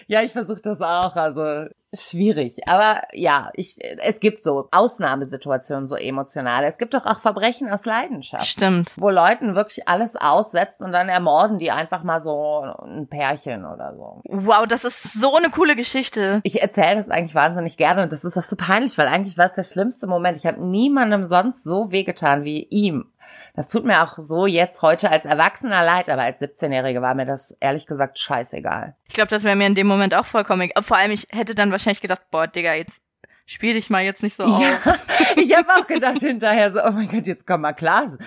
[0.09, 1.17] Ja, ich versuche das auch.
[1.17, 2.61] Also schwierig.
[2.69, 6.67] Aber ja, ich, es gibt so Ausnahmesituationen, so emotionale.
[6.67, 8.47] Es gibt doch auch Verbrechen aus Leidenschaft.
[8.47, 8.93] Stimmt.
[8.97, 13.95] Wo Leuten wirklich alles aussetzt und dann ermorden die einfach mal so ein Pärchen oder
[13.95, 14.21] so.
[14.25, 16.39] Wow, das ist so eine coole Geschichte.
[16.43, 19.45] Ich erzähle das eigentlich wahnsinnig gerne und das ist auch so peinlich, weil eigentlich war
[19.45, 20.37] es der schlimmste Moment.
[20.37, 23.11] Ich habe niemandem sonst so wehgetan wie ihm.
[23.55, 27.25] Das tut mir auch so jetzt heute als Erwachsener leid, aber als 17-Jährige war mir
[27.25, 28.95] das ehrlich gesagt scheißegal.
[29.07, 30.83] Ich glaube, das wäre mir in dem Moment auch vollkommen egal.
[30.83, 33.01] Vor allem, ich hätte dann wahrscheinlich gedacht, boah, Digga, jetzt
[33.45, 34.61] spiel dich mal jetzt nicht so auf.
[34.61, 34.77] Ja,
[35.35, 38.17] ich habe auch gedacht hinterher so, oh mein Gott, jetzt komm mal klar.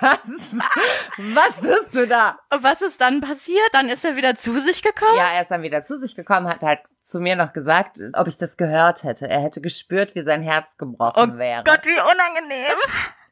[0.00, 0.56] Was?
[1.18, 2.38] Was tust du da?
[2.52, 3.68] Und was ist dann passiert?
[3.72, 5.16] Dann ist er wieder zu sich gekommen?
[5.16, 8.28] Ja, er ist dann wieder zu sich gekommen, hat halt zu mir noch gesagt, ob
[8.28, 9.28] ich das gehört hätte.
[9.28, 11.64] Er hätte gespürt, wie sein Herz gebrochen Oh wäre.
[11.64, 12.76] Gott, wie unangenehm.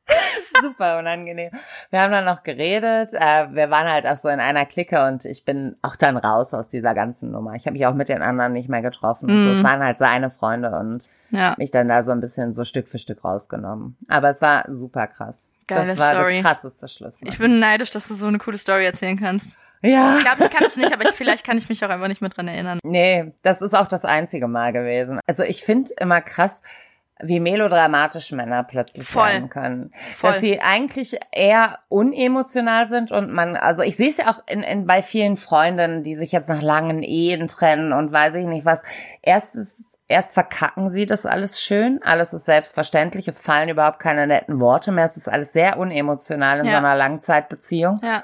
[0.63, 1.51] Super unangenehm.
[1.91, 3.11] Wir haben dann noch geredet.
[3.13, 6.53] Äh, wir waren halt auch so in einer Clique und ich bin auch dann raus
[6.55, 7.55] aus dieser ganzen Nummer.
[7.55, 9.31] Ich habe mich auch mit den anderen nicht mehr getroffen.
[9.31, 9.57] und So, Mhm.
[9.59, 12.89] es waren halt seine Freunde und Ja, mich dann da so ein bisschen so Stück
[12.89, 13.97] für Stück rausgenommen.
[14.09, 15.47] Aber es war super krass.
[15.67, 16.43] geile das war Story.
[16.43, 17.19] das krasseste Schluss.
[17.23, 19.47] Ich bin neidisch, dass du so eine coole Story erzählen kannst.
[19.83, 20.15] ja.
[20.17, 22.21] Ich glaube, ich kann es nicht, aber ich, vielleicht kann ich mich auch einfach nicht
[22.23, 22.79] mehr dran erinnern.
[22.83, 25.21] Nee, das ist auch das einzige Mal gewesen.
[25.27, 26.61] Also ich finde immer krass,
[27.23, 29.27] wie melodramatisch Männer plötzlich Voll.
[29.29, 29.93] werden können.
[30.17, 30.31] Voll.
[30.31, 34.63] Dass sie eigentlich eher unemotional sind und man, also ich sehe es ja auch in,
[34.63, 38.65] in bei vielen Freundinnen, die sich jetzt nach langen Ehen trennen und weiß ich nicht
[38.65, 38.83] was.
[39.23, 44.61] Erstens, erst verkacken sie das alles schön, alles ist selbstverständlich, es fallen überhaupt keine netten
[44.61, 46.73] Worte mehr, es ist alles sehr unemotional in Ja.
[46.73, 48.01] so einer Langzeitbeziehung.
[48.03, 48.23] Ja.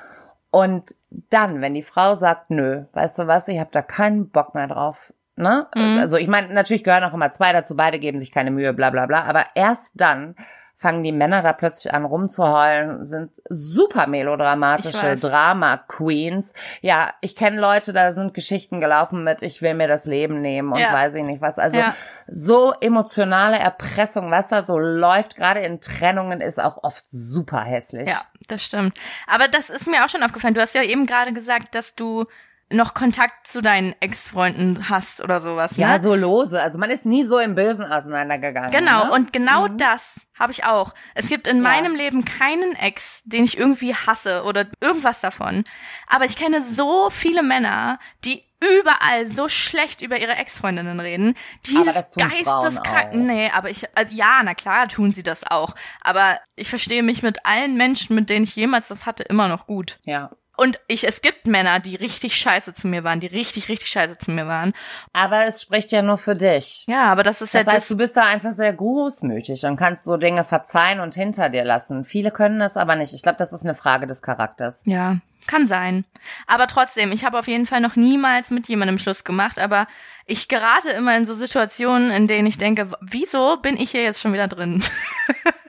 [0.51, 0.95] Und
[1.31, 4.69] dann, wenn die Frau sagt, nö, weißt du was, ich habe da keinen Bock mehr
[4.69, 4.97] drauf.
[5.37, 5.67] Ne?
[5.75, 5.99] Mhm.
[5.99, 8.91] Also ich meine, natürlich gehören auch immer zwei dazu, beide geben sich keine Mühe, bla
[8.91, 9.25] bla bla.
[9.25, 10.37] Aber erst dann
[10.77, 15.17] fangen die Männer da plötzlich an rumzuheulen, sind super melodramatische.
[15.17, 16.53] Drama-Queens.
[16.83, 20.73] Ja, ich kenne Leute, da sind Geschichten gelaufen mit, ich will mir das Leben nehmen
[20.73, 20.93] und Ja.
[20.93, 21.59] weiß ich nicht was.
[21.59, 21.95] Also Ja.
[22.29, 28.09] so emotionale Erpressung, was da so läuft, gerade in Trennungen, ist auch oft super hässlich.
[28.11, 28.99] Ja, das stimmt.
[29.27, 30.55] Aber das ist mir auch schon aufgefallen.
[30.55, 32.27] Du hast ja eben gerade gesagt, dass du
[32.71, 35.77] noch Kontakt zu deinen Ex-Freunden hast oder sowas.
[35.77, 36.01] Ja, ne?
[36.03, 36.61] so lose.
[36.61, 38.71] Also man ist nie so im Bösen auseinandergegangen.
[38.71, 39.13] Genau, ne?
[39.13, 39.79] und genau Mhm.
[39.79, 40.95] das habe ich auch.
[41.15, 41.63] Es gibt in Ja.
[41.63, 45.65] meinem Leben keinen Ex, den ich irgendwie hasse oder irgendwas davon.
[46.07, 51.35] Aber ich kenne so viele Männer, die überall so schlecht über ihre Ex-Freundinnen reden.
[51.35, 53.09] Das Dieses tun Frauen geisteskrank.
[53.11, 53.15] auch.
[53.15, 55.75] Nee, aber ich, also ja, na klar tun sie das auch.
[56.01, 59.67] Aber ich verstehe mich mit allen Menschen, mit denen ich jemals was hatte, immer noch
[59.67, 59.99] gut.
[60.05, 60.31] Ja.
[60.57, 64.19] Und ich, es gibt Männer, die richtig scheiße zu mir waren, die richtig, richtig scheiße
[64.19, 64.73] zu mir waren.
[65.13, 66.85] Aber es spricht ja nur für dich.
[66.87, 70.05] Ja, aber das ist Das ja heißt, du bist da einfach sehr großmütig und kannst
[70.05, 72.05] so Dinge verzeihen und hinter dir lassen.
[72.05, 73.13] Viele können das aber nicht.
[73.15, 74.83] Ich glaube, das ist eine Frage des Charakters.
[74.85, 76.05] Ja, kann sein.
[76.47, 79.87] Aber trotzdem, ich habe auf jeden Fall noch niemals mit jemandem Schluss gemacht, aber
[80.27, 84.21] ich gerate immer in so Situationen, in denen ich denke, wieso bin ich hier jetzt
[84.21, 84.83] schon wieder drin?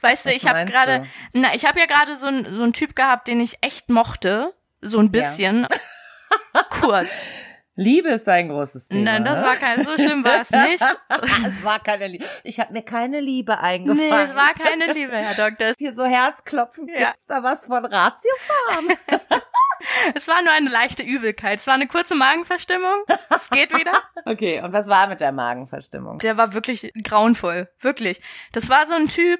[0.00, 2.72] weißt du, Was ich habe gerade, na, ich habe ja gerade so, ein, so einen
[2.72, 5.66] Typ gehabt, den ich echt mochte, so ein bisschen.
[6.80, 7.08] Kurz.
[7.78, 9.04] Liebe ist ein großes Thema.
[9.04, 9.46] Nein, das ne?
[9.46, 10.82] war kein, so schlimm war es nicht.
[11.46, 12.24] es war keine Liebe.
[12.42, 14.10] Ich habe mir keine Liebe eingefallen.
[14.10, 15.74] Nee, es war keine Liebe, Herr Doktor.
[15.78, 16.88] Hier so Herzklopfen.
[16.88, 17.10] Ja.
[17.10, 18.88] Gibt's da was von Ratiofarm?
[20.16, 21.60] Es war nur eine leichte Übelkeit.
[21.60, 23.04] Es war eine kurze Magenverstimmung.
[23.30, 23.92] Es geht wieder.
[24.24, 26.18] okay, und was war mit der Magenverstimmung?
[26.18, 27.68] Der war wirklich grauenvoll.
[27.78, 28.20] Wirklich.
[28.52, 29.38] Das war so ein Typ,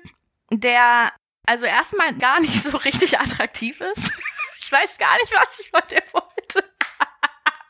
[0.50, 1.12] der
[1.46, 4.12] also erstmal gar nicht so richtig attraktiv ist.
[4.60, 6.68] Ich weiß gar nicht, was ich von dem wollte.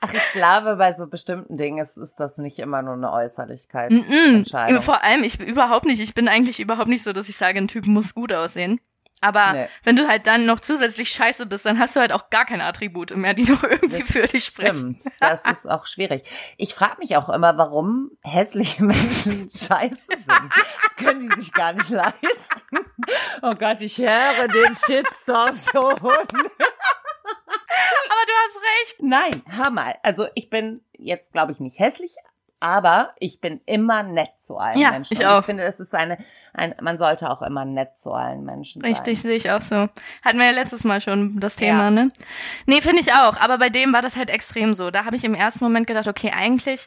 [0.01, 3.91] Ach, ich glaube, bei so bestimmten Dingen ist, ist das nicht immer nur eine Äußerlichkeit.
[3.91, 3.99] Mm.
[3.99, 4.81] -mm.
[4.81, 7.59] Vor allem, ich bin überhaupt nicht, ich bin eigentlich überhaupt nicht so, dass ich sage,
[7.59, 8.81] ein Typ muss gut aussehen.
[9.21, 9.69] Aber Nee.
[9.83, 12.65] wenn du halt dann noch zusätzlich scheiße bist, dann hast du halt auch gar keine
[12.65, 14.99] Attribute mehr, die noch irgendwie Das für dich sprechen.
[15.01, 16.23] Stimmt, das ist auch schwierig.
[16.57, 20.25] Ich frage mich auch immer, warum hässliche Menschen scheiße sind.
[20.29, 22.19] Das können die sich gar nicht leisten.
[23.43, 25.95] Oh Gott, ich höre den Shitstorm schon.
[25.95, 26.25] Aber
[28.27, 29.03] du hast recht.
[29.03, 29.97] Nein, hör mal.
[30.03, 32.15] Also ich bin jetzt, glaube ich, nicht hässlich,
[32.61, 35.13] aber ich bin immer nett zu allen Ja, Menschen.
[35.15, 35.41] ich auch.
[35.41, 36.19] Ich finde, es ist eine,
[36.53, 38.91] ein, man sollte auch immer nett zu allen Menschen sein.
[38.93, 39.89] Richtig, sehe ich auch so.
[40.25, 41.91] Hatten wir ja letztes Mal schon das Thema, Ja.
[41.91, 42.11] ne?
[42.67, 43.37] Nee, finde ich auch.
[43.37, 44.91] Aber bei dem war das halt extrem so.
[44.91, 46.87] Da habe ich im ersten Moment gedacht, okay, eigentlich,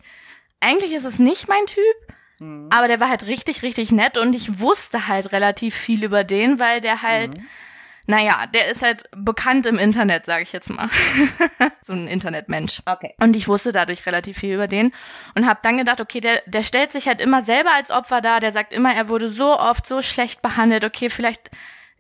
[0.60, 2.70] eigentlich ist es nicht mein Typ, Mhm.
[2.74, 6.58] aber der war halt richtig, richtig nett und ich wusste halt relativ viel über den,
[6.60, 7.46] weil der halt, Mhm.
[8.08, 10.90] Naja, der ist halt bekannt im Internet, sage ich jetzt mal.
[11.82, 12.82] so ein Internetmensch.
[12.86, 13.14] Okay.
[13.20, 14.94] Und ich wusste dadurch relativ viel über den
[15.36, 18.40] und habe dann gedacht, okay, der, der stellt sich halt immer selber als Opfer dar,
[18.40, 21.52] der sagt immer, er wurde so oft so schlecht behandelt, okay, vielleicht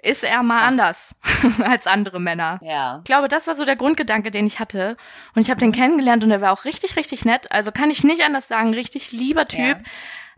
[0.03, 0.67] ist er mal Ach.
[0.67, 1.15] anders
[1.63, 2.59] als andere Männer.
[2.63, 2.97] Ja.
[2.99, 4.97] Ich glaube, das war so der Grundgedanke, den ich hatte.
[5.35, 7.51] Und ich habe den kennengelernt und er war auch richtig, richtig nett.
[7.51, 9.59] Also kann ich nicht anders sagen, richtig lieber Typ.
[9.59, 9.83] Ja.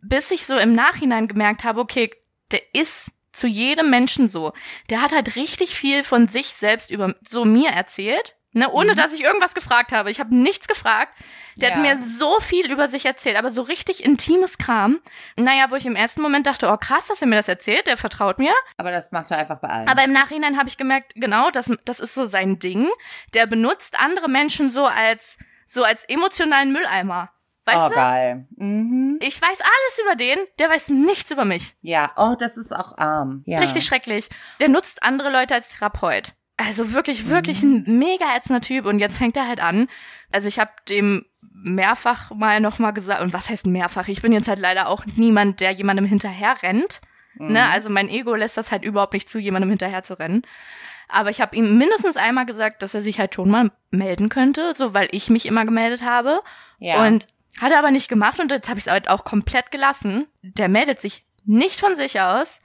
[0.02, 2.12] Bis ich so im Nachhinein gemerkt habe, okay,
[2.52, 4.54] der ist zu jedem Menschen so.
[4.90, 8.36] Der hat halt richtig viel von sich selbst über so mir erzählt.
[8.56, 8.98] Ne, ohne Mhm.
[8.98, 10.12] dass ich irgendwas gefragt habe.
[10.12, 11.12] Ich habe nichts gefragt.
[11.56, 11.76] Der Ja.
[11.76, 15.00] hat mir so viel über sich erzählt, aber so richtig intimes Kram.
[15.36, 17.98] Naja, wo ich im ersten Moment dachte, oh krass, dass er mir das erzählt, der
[17.98, 18.54] vertraut mir.
[18.78, 19.88] Aber das macht er einfach bei allen.
[19.88, 22.88] Aber im Nachhinein habe ich gemerkt, genau, das, das ist so sein Ding.
[23.34, 27.32] Der benutzt andere Menschen so als, so als emotionalen Mülleimer.
[27.66, 27.96] Weißt oh, du?
[27.96, 28.46] geil.
[28.58, 29.03] Mhm.
[29.22, 31.76] Ich weiß alles über den, der weiß nichts über mich.
[31.82, 33.44] Ja, oh, das ist auch arm.
[33.46, 33.60] Ja.
[33.60, 34.30] Richtig schrecklich.
[34.60, 36.34] Der nutzt andere Leute als Therapeut.
[36.58, 37.84] Also wirklich, wirklich Mhm.
[37.88, 38.86] ein mega ätzender Typ.
[38.86, 39.88] Und jetzt fängt er halt an.
[40.32, 41.26] Also ich habe dem
[41.64, 44.08] mehrfach mal nochmal gesagt, und was heißt mehrfach?
[44.08, 47.02] Ich bin jetzt halt leider auch niemand, der jemandem hinterher rennt.
[47.36, 47.54] Mhm.
[47.54, 47.66] Ne?
[47.70, 50.44] Also mein Ego lässt das halt überhaupt nicht zu, jemandem hinterher zu rennen.
[51.10, 54.74] Aber ich habe ihm mindestens einmal gesagt, dass er sich halt schon mal melden könnte,
[54.74, 56.42] so weil ich mich immer gemeldet habe.
[56.80, 57.06] ja.
[57.06, 57.28] Und
[57.60, 60.28] hat er aber nicht gemacht und jetzt habe ich es halt auch komplett gelassen.
[60.42, 62.60] Der meldet sich nicht von sich aus.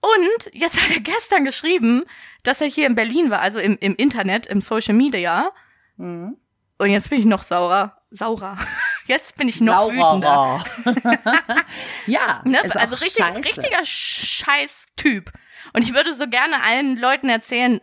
[0.00, 2.02] Und jetzt hat er gestern geschrieben,
[2.42, 5.50] dass er hier in Berlin war, also im, im Internet, im Social Media.
[5.96, 6.36] mhm.
[6.76, 7.96] Und jetzt bin ich noch saurer.
[8.10, 8.58] Saurer.
[9.06, 10.20] Jetzt bin ich noch wütender.
[10.20, 10.64] Laurer.
[12.06, 12.62] ja, Ne?
[12.74, 13.44] Also richtig, scheiße.
[13.44, 15.30] richtiger Scheiß-Typ.
[15.72, 17.80] Und ich würde so gerne allen Leuten erzählen,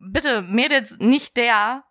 [0.00, 1.84] bitte Mädels, nicht der,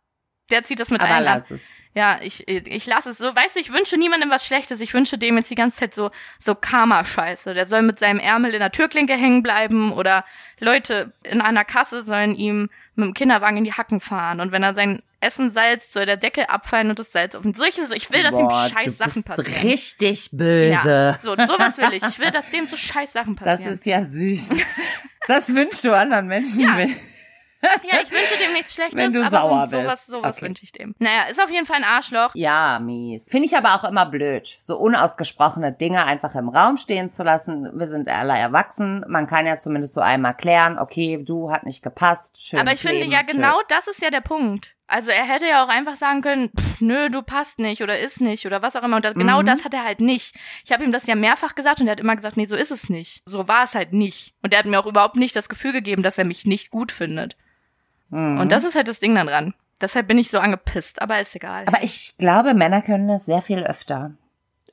[0.52, 1.40] der zieht das mit Aber allen an.
[1.40, 1.62] lass es.
[1.98, 3.36] Ja, ich, ich lasse es so.
[3.36, 4.82] Weißt du, ich wünsche niemandem was Schlechtes.
[4.82, 7.56] Ich wünsche dem jetzt die ganze Zeit so, so Karma-Scheiße.
[7.56, 10.24] Der soll mit seinem Ärmel in der Türklinke hängen bleiben oder
[10.60, 14.40] Leute in einer Kasse sollen ihm mit dem Kinderwagen in die Hacken fahren.
[14.40, 17.44] Und wenn er sein Essen salzt, soll der Deckel abfallen und das Salz auf.
[17.44, 19.62] Und solche, so, ich will, dass ihm Boah, scheiß du Sachen passieren.
[19.68, 21.18] richtig böse.
[21.22, 22.04] So, sowas will ich.
[22.04, 23.74] Ich will, dass dem so scheiß Sachen Das passieren.
[23.74, 24.50] ist ja süß.
[25.28, 26.60] Das wünschst du anderen Menschen.
[26.62, 26.78] Ja.
[26.78, 26.96] Will.
[27.62, 30.46] Ja, ich wünsche dem nichts Schlechtes, Wenn du aber sauer so, sowas, sowas Okay.
[30.46, 30.96] wünsche ich dem.
[31.00, 32.32] Naja, ist auf jeden Fall ein Arschloch.
[32.36, 33.28] Ja, mies.
[33.30, 37.70] Finde ich aber auch immer blöd, so unausgesprochene Dinge einfach im Raum stehen zu lassen.
[37.78, 39.04] Wir sind alle erwachsen.
[39.08, 42.42] Man kann ja zumindest so einmal klären, okay, du hat nicht gepasst.
[42.42, 44.74] Schön Aber ich finde ja genau das ist ja der Punkt.
[44.90, 48.22] Also er hätte ja auch einfach sagen können, pff, nö, du passt nicht oder ist
[48.22, 48.96] nicht oder was auch immer.
[48.96, 49.46] Und das, genau Mhm.
[49.46, 50.34] das hat er halt nicht.
[50.64, 52.72] Ich habe ihm das ja mehrfach gesagt und er hat immer gesagt, nee, so ist
[52.72, 53.22] es nicht.
[53.26, 54.34] So war es halt nicht.
[54.44, 56.94] Und er hat mir auch überhaupt nicht das Gefühl gegeben, dass er mich nicht gut
[56.94, 57.36] findet.
[58.10, 58.40] Mhm.
[58.40, 59.54] Und das ist halt das Ding dann dran.
[59.80, 61.66] Deshalb bin ich so angepisst, aber ist egal.
[61.68, 64.12] Aber ich glaube, Männer können das sehr viel öfter.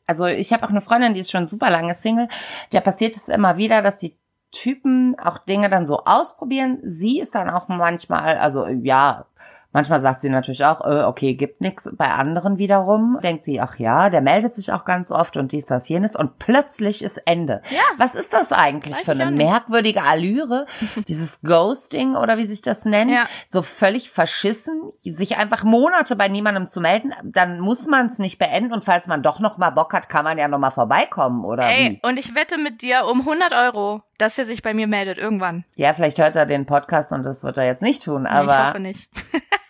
[0.07, 2.29] Also ich habe auch eine Freundin, die ist schon super lange Single.
[2.73, 4.17] Der passiert es immer wieder, dass die
[4.51, 6.79] Typen auch Dinge dann so ausprobieren.
[6.85, 9.27] Sie ist dann auch manchmal, also ja,
[9.75, 11.87] manchmal sagt sie natürlich auch, äh, okay, gibt nix.
[11.93, 15.67] Bei anderen wiederum denkt sie, ach ja, der meldet sich auch ganz oft und dies,
[15.67, 17.61] das, jenes und plötzlich ist Ende.
[17.69, 20.67] ja, Was ist das eigentlich Weiß für eine merkwürdige Allüre?
[21.09, 23.11] Dieses Ghosting oder wie sich das nennt?
[23.11, 23.25] Ja.
[23.51, 28.39] So völlig verschissen, sich einfach Monate bei niemandem zu melden, dann muss man es nicht
[28.39, 31.45] beenden und falls man doch noch mal Bock hat, kann man ja noch mal vorbeikommen
[31.45, 32.09] oder ey, wie?
[32.09, 35.65] und ich wette mit dir um 100 Euro, dass er sich bei mir meldet irgendwann.
[35.75, 38.53] Ja, vielleicht hört er den Podcast und das wird er jetzt nicht tun, Nee, aber
[38.53, 39.11] ich hoffe nicht.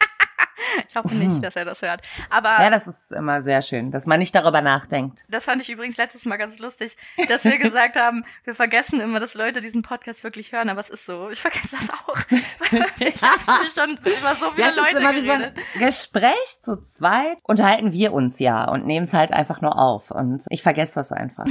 [0.94, 2.02] ich hoffe nicht, dass er das hört.
[2.30, 5.24] Aber ja, das ist immer sehr schön, dass man nicht darüber nachdenkt.
[5.28, 6.96] Das fand ich übrigens letztes Mal ganz lustig,
[7.28, 10.90] dass wir gesagt haben, wir vergessen immer, dass Leute diesen Podcast wirklich hören, aber es
[10.90, 11.30] ist so.
[11.30, 12.16] Ich vergesse das auch.
[13.00, 15.64] ich habe schon über so viele Ja, es ist Leute immer wie so ein geredet.
[15.78, 20.12] Gespräch zu zweit, unterhalten wir uns ja und nehmen es halt einfach nur auf.
[20.12, 21.46] Und ich vergesse das einfach.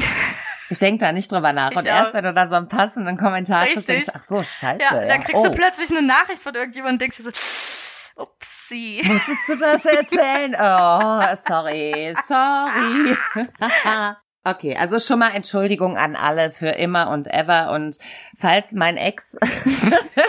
[0.70, 1.72] Ich denke da nicht drüber nach.
[1.74, 2.14] Ich und erst auch.
[2.14, 4.82] wenn du dann so einen passenden Kommentar kriegst, denkst ach so, scheiße.
[4.82, 5.08] Ja, ja.
[5.08, 5.48] dann kriegst oh.
[5.48, 7.32] du plötzlich eine Nachricht von irgendjemandem und denkst dir so,
[8.64, 9.02] upsie.
[9.06, 10.56] Musstest du das erzählen?
[10.60, 13.18] Oh, sorry, sorry.
[14.46, 17.72] Okay, also schon mal Entschuldigung an alle für immer und ever.
[17.72, 17.98] Und
[18.38, 19.38] falls mein Ex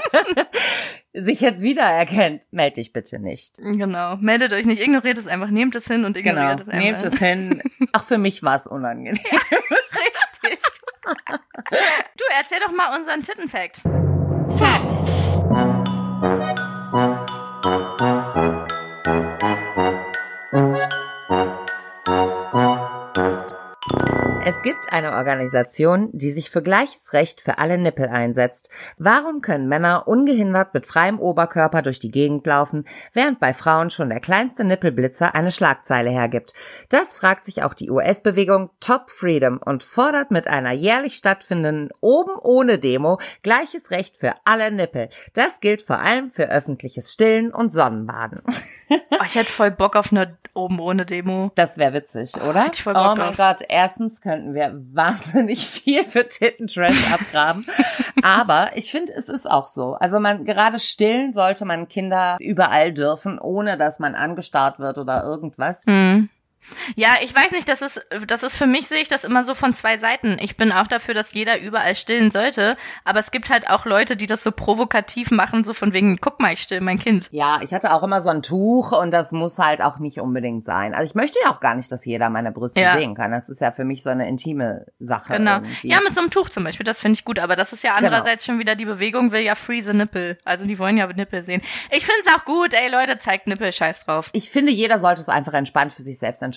[1.13, 3.57] sich jetzt wiedererkennt, melde dich bitte nicht.
[3.57, 4.15] Genau.
[4.21, 6.79] Meldet euch nicht, ignoriert es einfach, nehmt es hin und Genau, ignoriert es einfach.
[6.79, 7.63] nehmt es hin.
[7.93, 9.19] Auch für mich war es unangenehm.
[9.25, 10.63] Richtig.
[12.17, 13.83] du, erzähl doch mal unseren Tittenfact.
[24.47, 28.69] Es gibt eine Organisation, die sich für gleiches Recht für alle Nippel einsetzt.
[28.99, 34.11] Warum können Männer ungehindert mit freiem Oberkörper durch die Gegend laufen, während bei Frauen schon
[34.11, 36.53] der kleinste Nippelblitzer eine Schlagzeile hergibt?
[36.91, 42.37] Das fragt sich auch die US-Bewegung Top Freedom und fordert mit einer jährlich stattfindenden Oben
[42.39, 45.09] ohne Demo gleiches Recht für alle Nippel.
[45.33, 48.43] Das gilt vor allem für öffentliches Stillen und Sonnenbaden.
[49.11, 51.51] Oh, ich hätte voll Bock auf eine oben ohne Demo.
[51.55, 52.65] Das wäre witzig, oder?
[52.65, 53.35] hätte ich voll Bock oh mein.
[53.35, 57.67] Gott, erstens könnten wir wahnsinnig viel für Tittentrash abgraben.
[58.23, 59.95] Aber ich finde, es ist auch so.
[59.95, 65.23] Also man, gerade stillen sollte man Kinder überall dürfen, ohne dass man angestarrt wird oder
[65.23, 65.83] irgendwas.
[65.87, 66.29] Hm.
[66.97, 69.55] Ja, ich weiß nicht, das ist, das ist für mich sehe ich das immer so
[69.55, 70.39] von zwei Seiten.
[70.41, 74.17] Ich bin auch dafür, dass jeder überall stillen sollte, aber es gibt halt auch Leute,
[74.17, 77.29] die das so provokativ machen, so von wegen, guck mal, ich still mein Kind.
[77.31, 80.65] Ja, ich hatte auch immer so ein Tuch und das muss halt auch nicht unbedingt
[80.65, 80.95] sein.
[80.95, 82.97] Also ich möchte ja auch gar nicht, dass jeder meine Brüste Ja.
[82.99, 83.31] sehen kann.
[83.33, 85.35] Das ist ja für mich so eine intime Sache.
[85.35, 85.57] Genau.
[85.57, 85.89] irgendwie.
[85.89, 87.95] Ja, mit so einem Tuch zum Beispiel, das finde ich gut, aber das ist ja
[87.95, 90.39] andererseits schon wieder, die Bewegung will ja free the nipple.
[90.45, 91.63] Also die wollen ja Nippel sehen.
[91.91, 94.31] Ich finde es auch gut, ey Leute, zeigt Nippel, scheiß drauf.
[94.33, 96.54] Ich finde, jeder sollte es einfach entspannt für sich selbst entscheiden.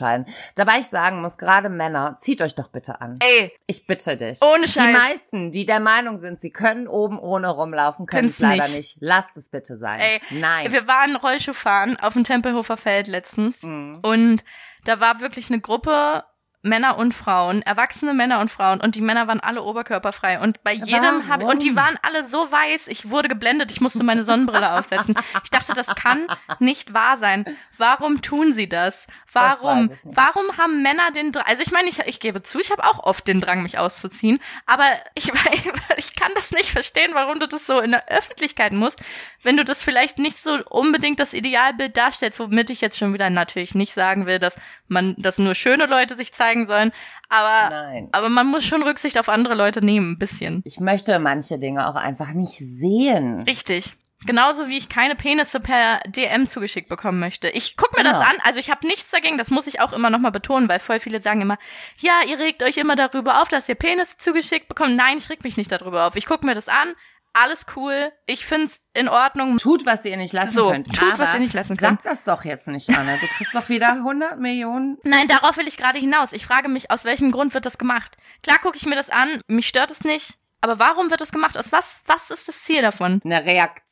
[0.56, 3.18] Dabei ich sagen muss, gerade Männer, zieht euch doch bitte an.
[3.20, 4.42] Ey, Ich bitte dich.
[4.42, 4.94] Ohne Die Scheiß.
[4.98, 8.76] meisten, die der Meinung sind, sie können oben ohne rumlaufen, können es leider nicht.
[8.78, 8.98] nicht.
[9.02, 10.00] Lasst es bitte sein.
[10.00, 10.72] Ey, Nein.
[10.72, 13.62] wir waren Rollschuh fahren auf dem Tempelhofer Feld letztens.
[13.64, 14.00] Mhm.
[14.02, 14.44] Und
[14.86, 16.24] da war wirklich eine Gruppe
[16.63, 20.74] Männer und Frauen, erwachsene Männer und Frauen und die Männer waren alle oberkörperfrei und bei
[20.74, 24.72] jedem habe und die waren alle so weiß, ich wurde geblendet, ich musste meine Sonnenbrille
[24.78, 25.15] aufsetzen.
[25.43, 26.28] Ich dachte, das kann
[26.60, 27.46] nicht wahr sein.
[27.78, 29.08] Warum tun sie das?
[29.32, 29.86] Warum?
[29.86, 30.02] nicht.
[30.04, 31.46] Warum haben Männer den Drang?
[31.48, 34.39] Also ich meine, ich, ich gebe zu, ich habe auch oft den Drang, mich auszuziehen,
[34.65, 35.32] aber ich,
[35.98, 39.00] ich kann das nicht verstehen, warum du das so in der Öffentlichkeit musst,
[39.43, 43.30] wenn du das vielleicht nicht so unbedingt das Idealbild darstellst, womit ich jetzt schon wieder
[43.30, 46.92] natürlich nicht sagen will, dass man, dass nur schöne Leute sich zeigen sollen,
[47.30, 48.10] aber, Nein.
[48.14, 50.62] aber man muss schon Rücksicht auf andere Leute nehmen, ein bisschen.
[50.66, 53.42] Ich möchte manche Dinge auch einfach nicht sehen.
[53.42, 53.94] Richtig.
[54.26, 57.50] Genauso wie ich keine Penisse per DM zugeschickt bekommen möchte.
[57.50, 58.18] Ich guck mir Genau.
[58.18, 60.80] das an, also ich habe nichts dagegen, das muss ich auch immer nochmal betonen, weil
[60.80, 61.58] voll viele sagen immer,
[62.00, 64.96] ja, ihr regt euch immer darüber auf, dass ihr Penisse zugeschickt bekommt.
[64.96, 66.16] Nein, ich reg mich nicht darüber auf.
[66.16, 66.96] Ich guck mir das an,
[67.41, 69.58] alles cool, ich find's in Ordnung.
[69.58, 70.88] Tut, was ihr nicht lassen So, könnt.
[70.88, 72.02] tut, Aber was ihr nicht lassen könnt.
[72.02, 73.17] Sag das doch jetzt nicht, Anne.
[73.19, 74.97] Du kriegst doch wieder 100 Millionen.
[75.04, 76.34] Nein, darauf will ich gerade hinaus.
[76.34, 78.17] Ich frage mich, aus welchem Grund wird das gemacht?
[78.43, 81.58] Klar gucke ich mir das an, mich stört es nicht, aber warum wird das gemacht?
[81.58, 83.21] Aus was, was ist das Ziel davon?
[83.23, 83.87] Eine Reaktion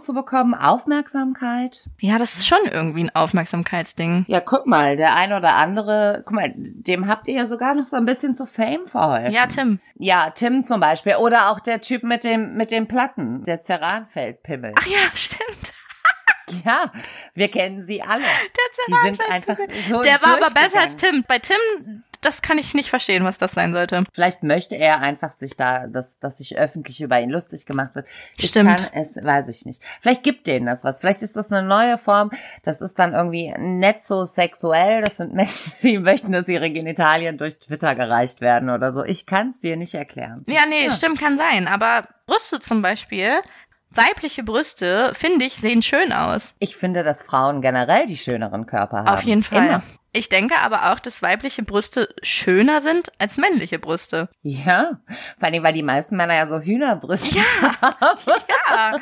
[0.00, 1.84] zu bekommen, Aufmerksamkeit.
[2.00, 4.24] Ja, das ist schon irgendwie ein Aufmerksamkeitsding.
[4.28, 7.86] Ja, guck mal, der ein oder andere, guck mal, dem habt ihr ja sogar noch
[7.86, 9.32] so ein bisschen zu Fame verholfen.
[9.32, 9.80] Ja, Tim.
[9.96, 11.16] Ja, Tim zum Beispiel.
[11.16, 14.74] Oder auch der Typ mit dem, mit den Platten, der Ceranfeldpimmel.
[14.78, 15.72] Ach ja, stimmt.
[16.64, 16.90] Ja,
[17.34, 18.22] wir kennen sie alle.
[18.22, 20.96] Der Die sind einfach so Der war aber besser als.
[20.96, 21.22] Tim.
[21.28, 24.04] Bei Tim, das kann ich nicht verstehen, was das sein sollte.
[24.12, 28.06] Vielleicht möchte er einfach sich da, dass, dass sich öffentlich über ihn lustig gemacht wird.
[28.36, 28.76] Ich Stimmt.
[28.76, 29.82] kann es, weiß ich nicht.
[30.00, 31.00] Vielleicht gibt denen das was.
[31.00, 32.30] Vielleicht ist das eine neue Form.
[32.64, 35.02] Das ist dann irgendwie nicht so sexuell.
[35.02, 39.04] Das sind Menschen, die möchten, dass ihre Genitalien durch Twitter gereicht werden oder so.
[39.04, 40.44] Ich kann es dir nicht erklären.
[40.48, 40.90] Ja, nee, Ja.
[40.92, 41.68] stimmt, kann sein.
[41.68, 43.40] Aber Brüste zum Beispiel,
[43.90, 46.54] weibliche Brüste, finde ich, sehen schön aus.
[46.58, 49.08] Ich finde, dass Frauen generell die schöneren Körper haben.
[49.08, 49.66] Auf jeden Fall.
[49.66, 49.82] Immer.
[50.18, 54.28] Ich denke aber auch, dass weibliche Brüste schöner sind als männliche Brüste.
[54.42, 54.98] Ja,
[55.38, 57.40] vor allem, weil die meisten Männer ja so Hühnerbrüste
[57.80, 58.18] haben.
[58.48, 59.00] Ja.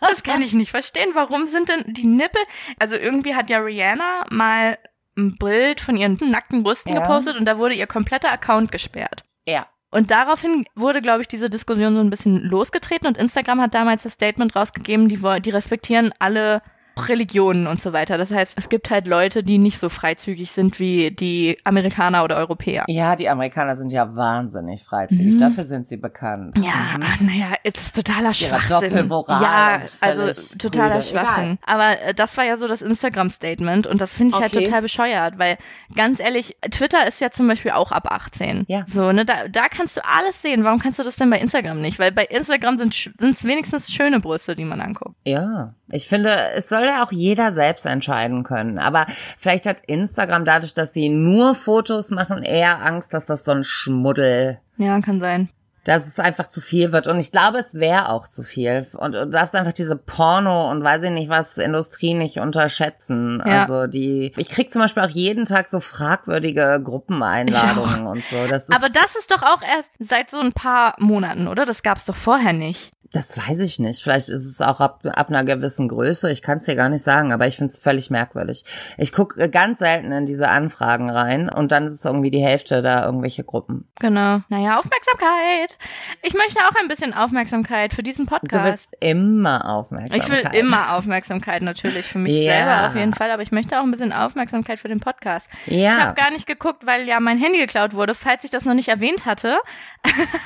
[0.00, 1.10] Das kann ich nicht verstehen.
[1.14, 2.40] Warum sind denn die Nippel?
[2.78, 4.78] Also irgendwie hat ja Rihanna mal
[5.18, 7.00] ein Bild von ihren nackten Brüsten Ja.
[7.00, 9.24] gepostet und da wurde ihr kompletter Account gesperrt.
[9.46, 9.66] Ja.
[9.90, 14.04] Und daraufhin wurde, glaube ich, diese Diskussion so ein bisschen losgetreten und Instagram hat damals
[14.04, 16.62] das Statement rausgegeben, die, die respektieren alle
[16.96, 18.18] Religionen und so weiter.
[18.18, 22.36] Das heißt, es gibt halt Leute, die nicht so freizügig sind wie die Amerikaner oder
[22.36, 22.84] Europäer.
[22.88, 25.34] Ja, die Amerikaner sind ja wahnsinnig freizügig.
[25.34, 25.38] Mhm.
[25.38, 26.56] Dafür sind sie bekannt.
[26.58, 27.26] Ja, Mhm.
[27.26, 29.08] naja, es ist totaler Schwachsinn.
[29.28, 31.02] Ja, also totaler prüde.
[31.06, 31.58] Schwachsinn.
[31.66, 34.64] Aber äh, das war ja so das Instagram-Statement und das finde ich halt Okay.
[34.64, 35.58] total bescheuert, weil
[35.94, 38.64] ganz ehrlich, Twitter ist ja zum Beispiel auch ab 18.
[38.68, 38.84] Ja.
[38.86, 40.64] So, ne, da, da kannst du alles sehen.
[40.64, 41.98] Warum kannst du das denn bei Instagram nicht?
[41.98, 45.14] Weil bei Instagram sind es wenigstens schöne Brüste, die man anguckt.
[45.24, 48.78] Ja, ich finde, es soll ja auch jeder selbst entscheiden können.
[48.78, 49.06] Aber
[49.38, 53.64] vielleicht hat Instagram dadurch, dass sie nur Fotos machen, eher Angst, dass das so ein
[53.64, 55.48] Schmuddel, Ja, kann sein.
[55.84, 57.08] dass es einfach zu viel wird.
[57.08, 58.86] Und ich glaube, es wäre auch zu viel.
[58.96, 63.42] Und du darfst einfach diese Porno und weiß ich nicht was Industrie nicht unterschätzen.
[63.44, 63.62] Ja.
[63.62, 68.46] Also die, ich krieg zum Beispiel auch jeden Tag so fragwürdige Gruppeneinladungen und so.
[68.48, 71.66] Das Aber das ist doch auch erst seit so ein paar Monaten, oder?
[71.66, 72.92] Das gab's doch vorher nicht.
[73.12, 74.02] Das weiß ich nicht.
[74.02, 76.30] Vielleicht ist es auch ab, ab einer gewissen Größe.
[76.30, 78.64] Ich kann es dir gar nicht sagen, aber ich finde es völlig merkwürdig.
[78.96, 82.80] Ich gucke ganz selten in diese Anfragen rein und dann ist es irgendwie die Hälfte
[82.80, 83.86] da irgendwelche Gruppen.
[84.00, 84.40] Genau.
[84.48, 85.76] Naja, Aufmerksamkeit.
[86.22, 88.64] Ich möchte auch ein bisschen Aufmerksamkeit für diesen Du Podcast.
[88.64, 90.22] willst immer Aufmerksamkeit.
[90.22, 92.52] Ich will immer Aufmerksamkeit natürlich für mich Ja.
[92.52, 95.48] selber auf jeden Fall, aber ich möchte auch ein bisschen Aufmerksamkeit für den Podcast.
[95.66, 95.98] Ich Ja.
[95.98, 98.14] habe gar nicht geguckt, weil ja mein Handy geklaut wurde.
[98.14, 99.58] Falls ich das noch nicht erwähnt hatte,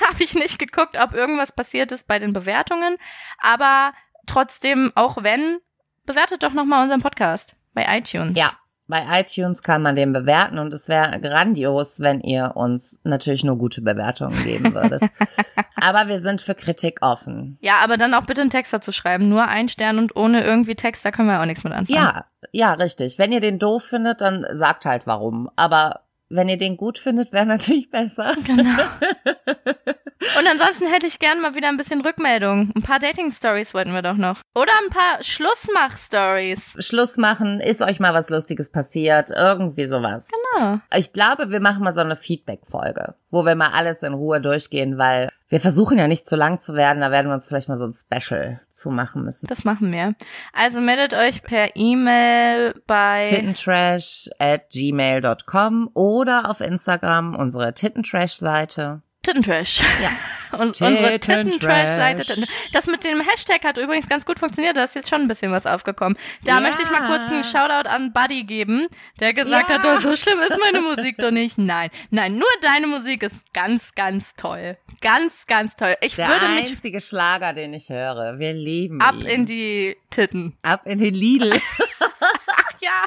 [0.08, 2.96] habe ich nicht geguckt, ob irgendwas passiert ist bei den Bewertungen.
[3.38, 3.92] Aber
[4.26, 5.58] trotzdem, auch wenn,
[6.06, 8.36] bewertet doch nochmal unseren Podcast bei iTunes.
[8.38, 8.52] ja.
[8.88, 13.58] Bei iTunes kann man den bewerten und es wäre grandios, wenn ihr uns natürlich nur
[13.58, 15.02] gute Bewertungen geben würdet.
[15.74, 17.58] aber wir sind für Kritik offen.
[17.60, 19.28] Ja, aber dann auch bitte einen Text dazu schreiben.
[19.28, 21.98] Nur ein Stern und ohne irgendwie Text, da können wir auch nichts mit anfangen.
[21.98, 23.18] Ja, ja, richtig.
[23.18, 25.50] Wenn ihr den doof findet, dann sagt halt warum.
[25.56, 28.34] Aber wenn ihr den gut findet, wäre natürlich besser.
[28.44, 28.82] Genau.
[30.38, 32.72] Und ansonsten hätte ich gern mal wieder ein bisschen Rückmeldung.
[32.74, 34.40] Ein paar Dating-Stories wollten wir doch noch.
[34.54, 36.74] Oder ein paar Schlussmach-Stories.
[36.78, 40.28] Schluss machen, ist euch mal was Lustiges passiert, irgendwie sowas.
[40.54, 40.80] Genau.
[40.94, 44.98] Ich glaube, wir machen mal so eine Feedback-Folge, wo wir mal alles in Ruhe durchgehen,
[44.98, 47.78] weil wir versuchen ja nicht zu lang zu werden, da werden wir uns vielleicht mal
[47.78, 49.46] so ein Special zu machen müssen.
[49.46, 50.14] Das machen wir.
[50.52, 59.02] Also meldet euch per E-Mail bei Tittentrash at gmail.com oder auf Instagram unsere Tittentrash-Seite.
[59.26, 59.80] Tittentrash.
[60.02, 60.10] Ja.
[60.58, 61.90] Und unsere Tittentrash.
[61.90, 62.46] Tittentrash-Seite.
[62.72, 64.76] Das mit dem Hashtag hat übrigens ganz gut funktioniert.
[64.76, 66.16] Da ist jetzt schon ein bisschen was aufgekommen.
[66.44, 66.60] Da Ja.
[66.60, 68.86] möchte ich mal kurz einen Shoutout an Buddy geben,
[69.20, 69.82] der gesagt Ja.
[69.82, 71.58] hat, oh, so schlimm ist meine Musik doch nicht.
[71.58, 74.78] Nein, nein, nur deine Musik ist ganz, ganz toll.
[75.00, 75.96] Ganz, ganz toll.
[76.00, 78.38] Ich Der würde mich einzige Schlager, den ich höre.
[78.38, 79.26] Wir lieben ab ihn.
[79.26, 80.56] in die Titten.
[80.62, 81.52] ab in den Lidl.
[81.52, 83.04] Ach ja.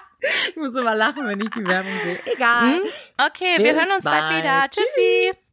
[0.49, 2.19] ich muss immer lachen, wenn ich die Werbung sehe.
[2.25, 2.73] Egal.
[2.73, 2.79] Hm?
[3.17, 4.43] Okay, wir Bis hören uns bald bald.
[4.43, 4.65] wieder.
[4.69, 5.39] Tschüssi.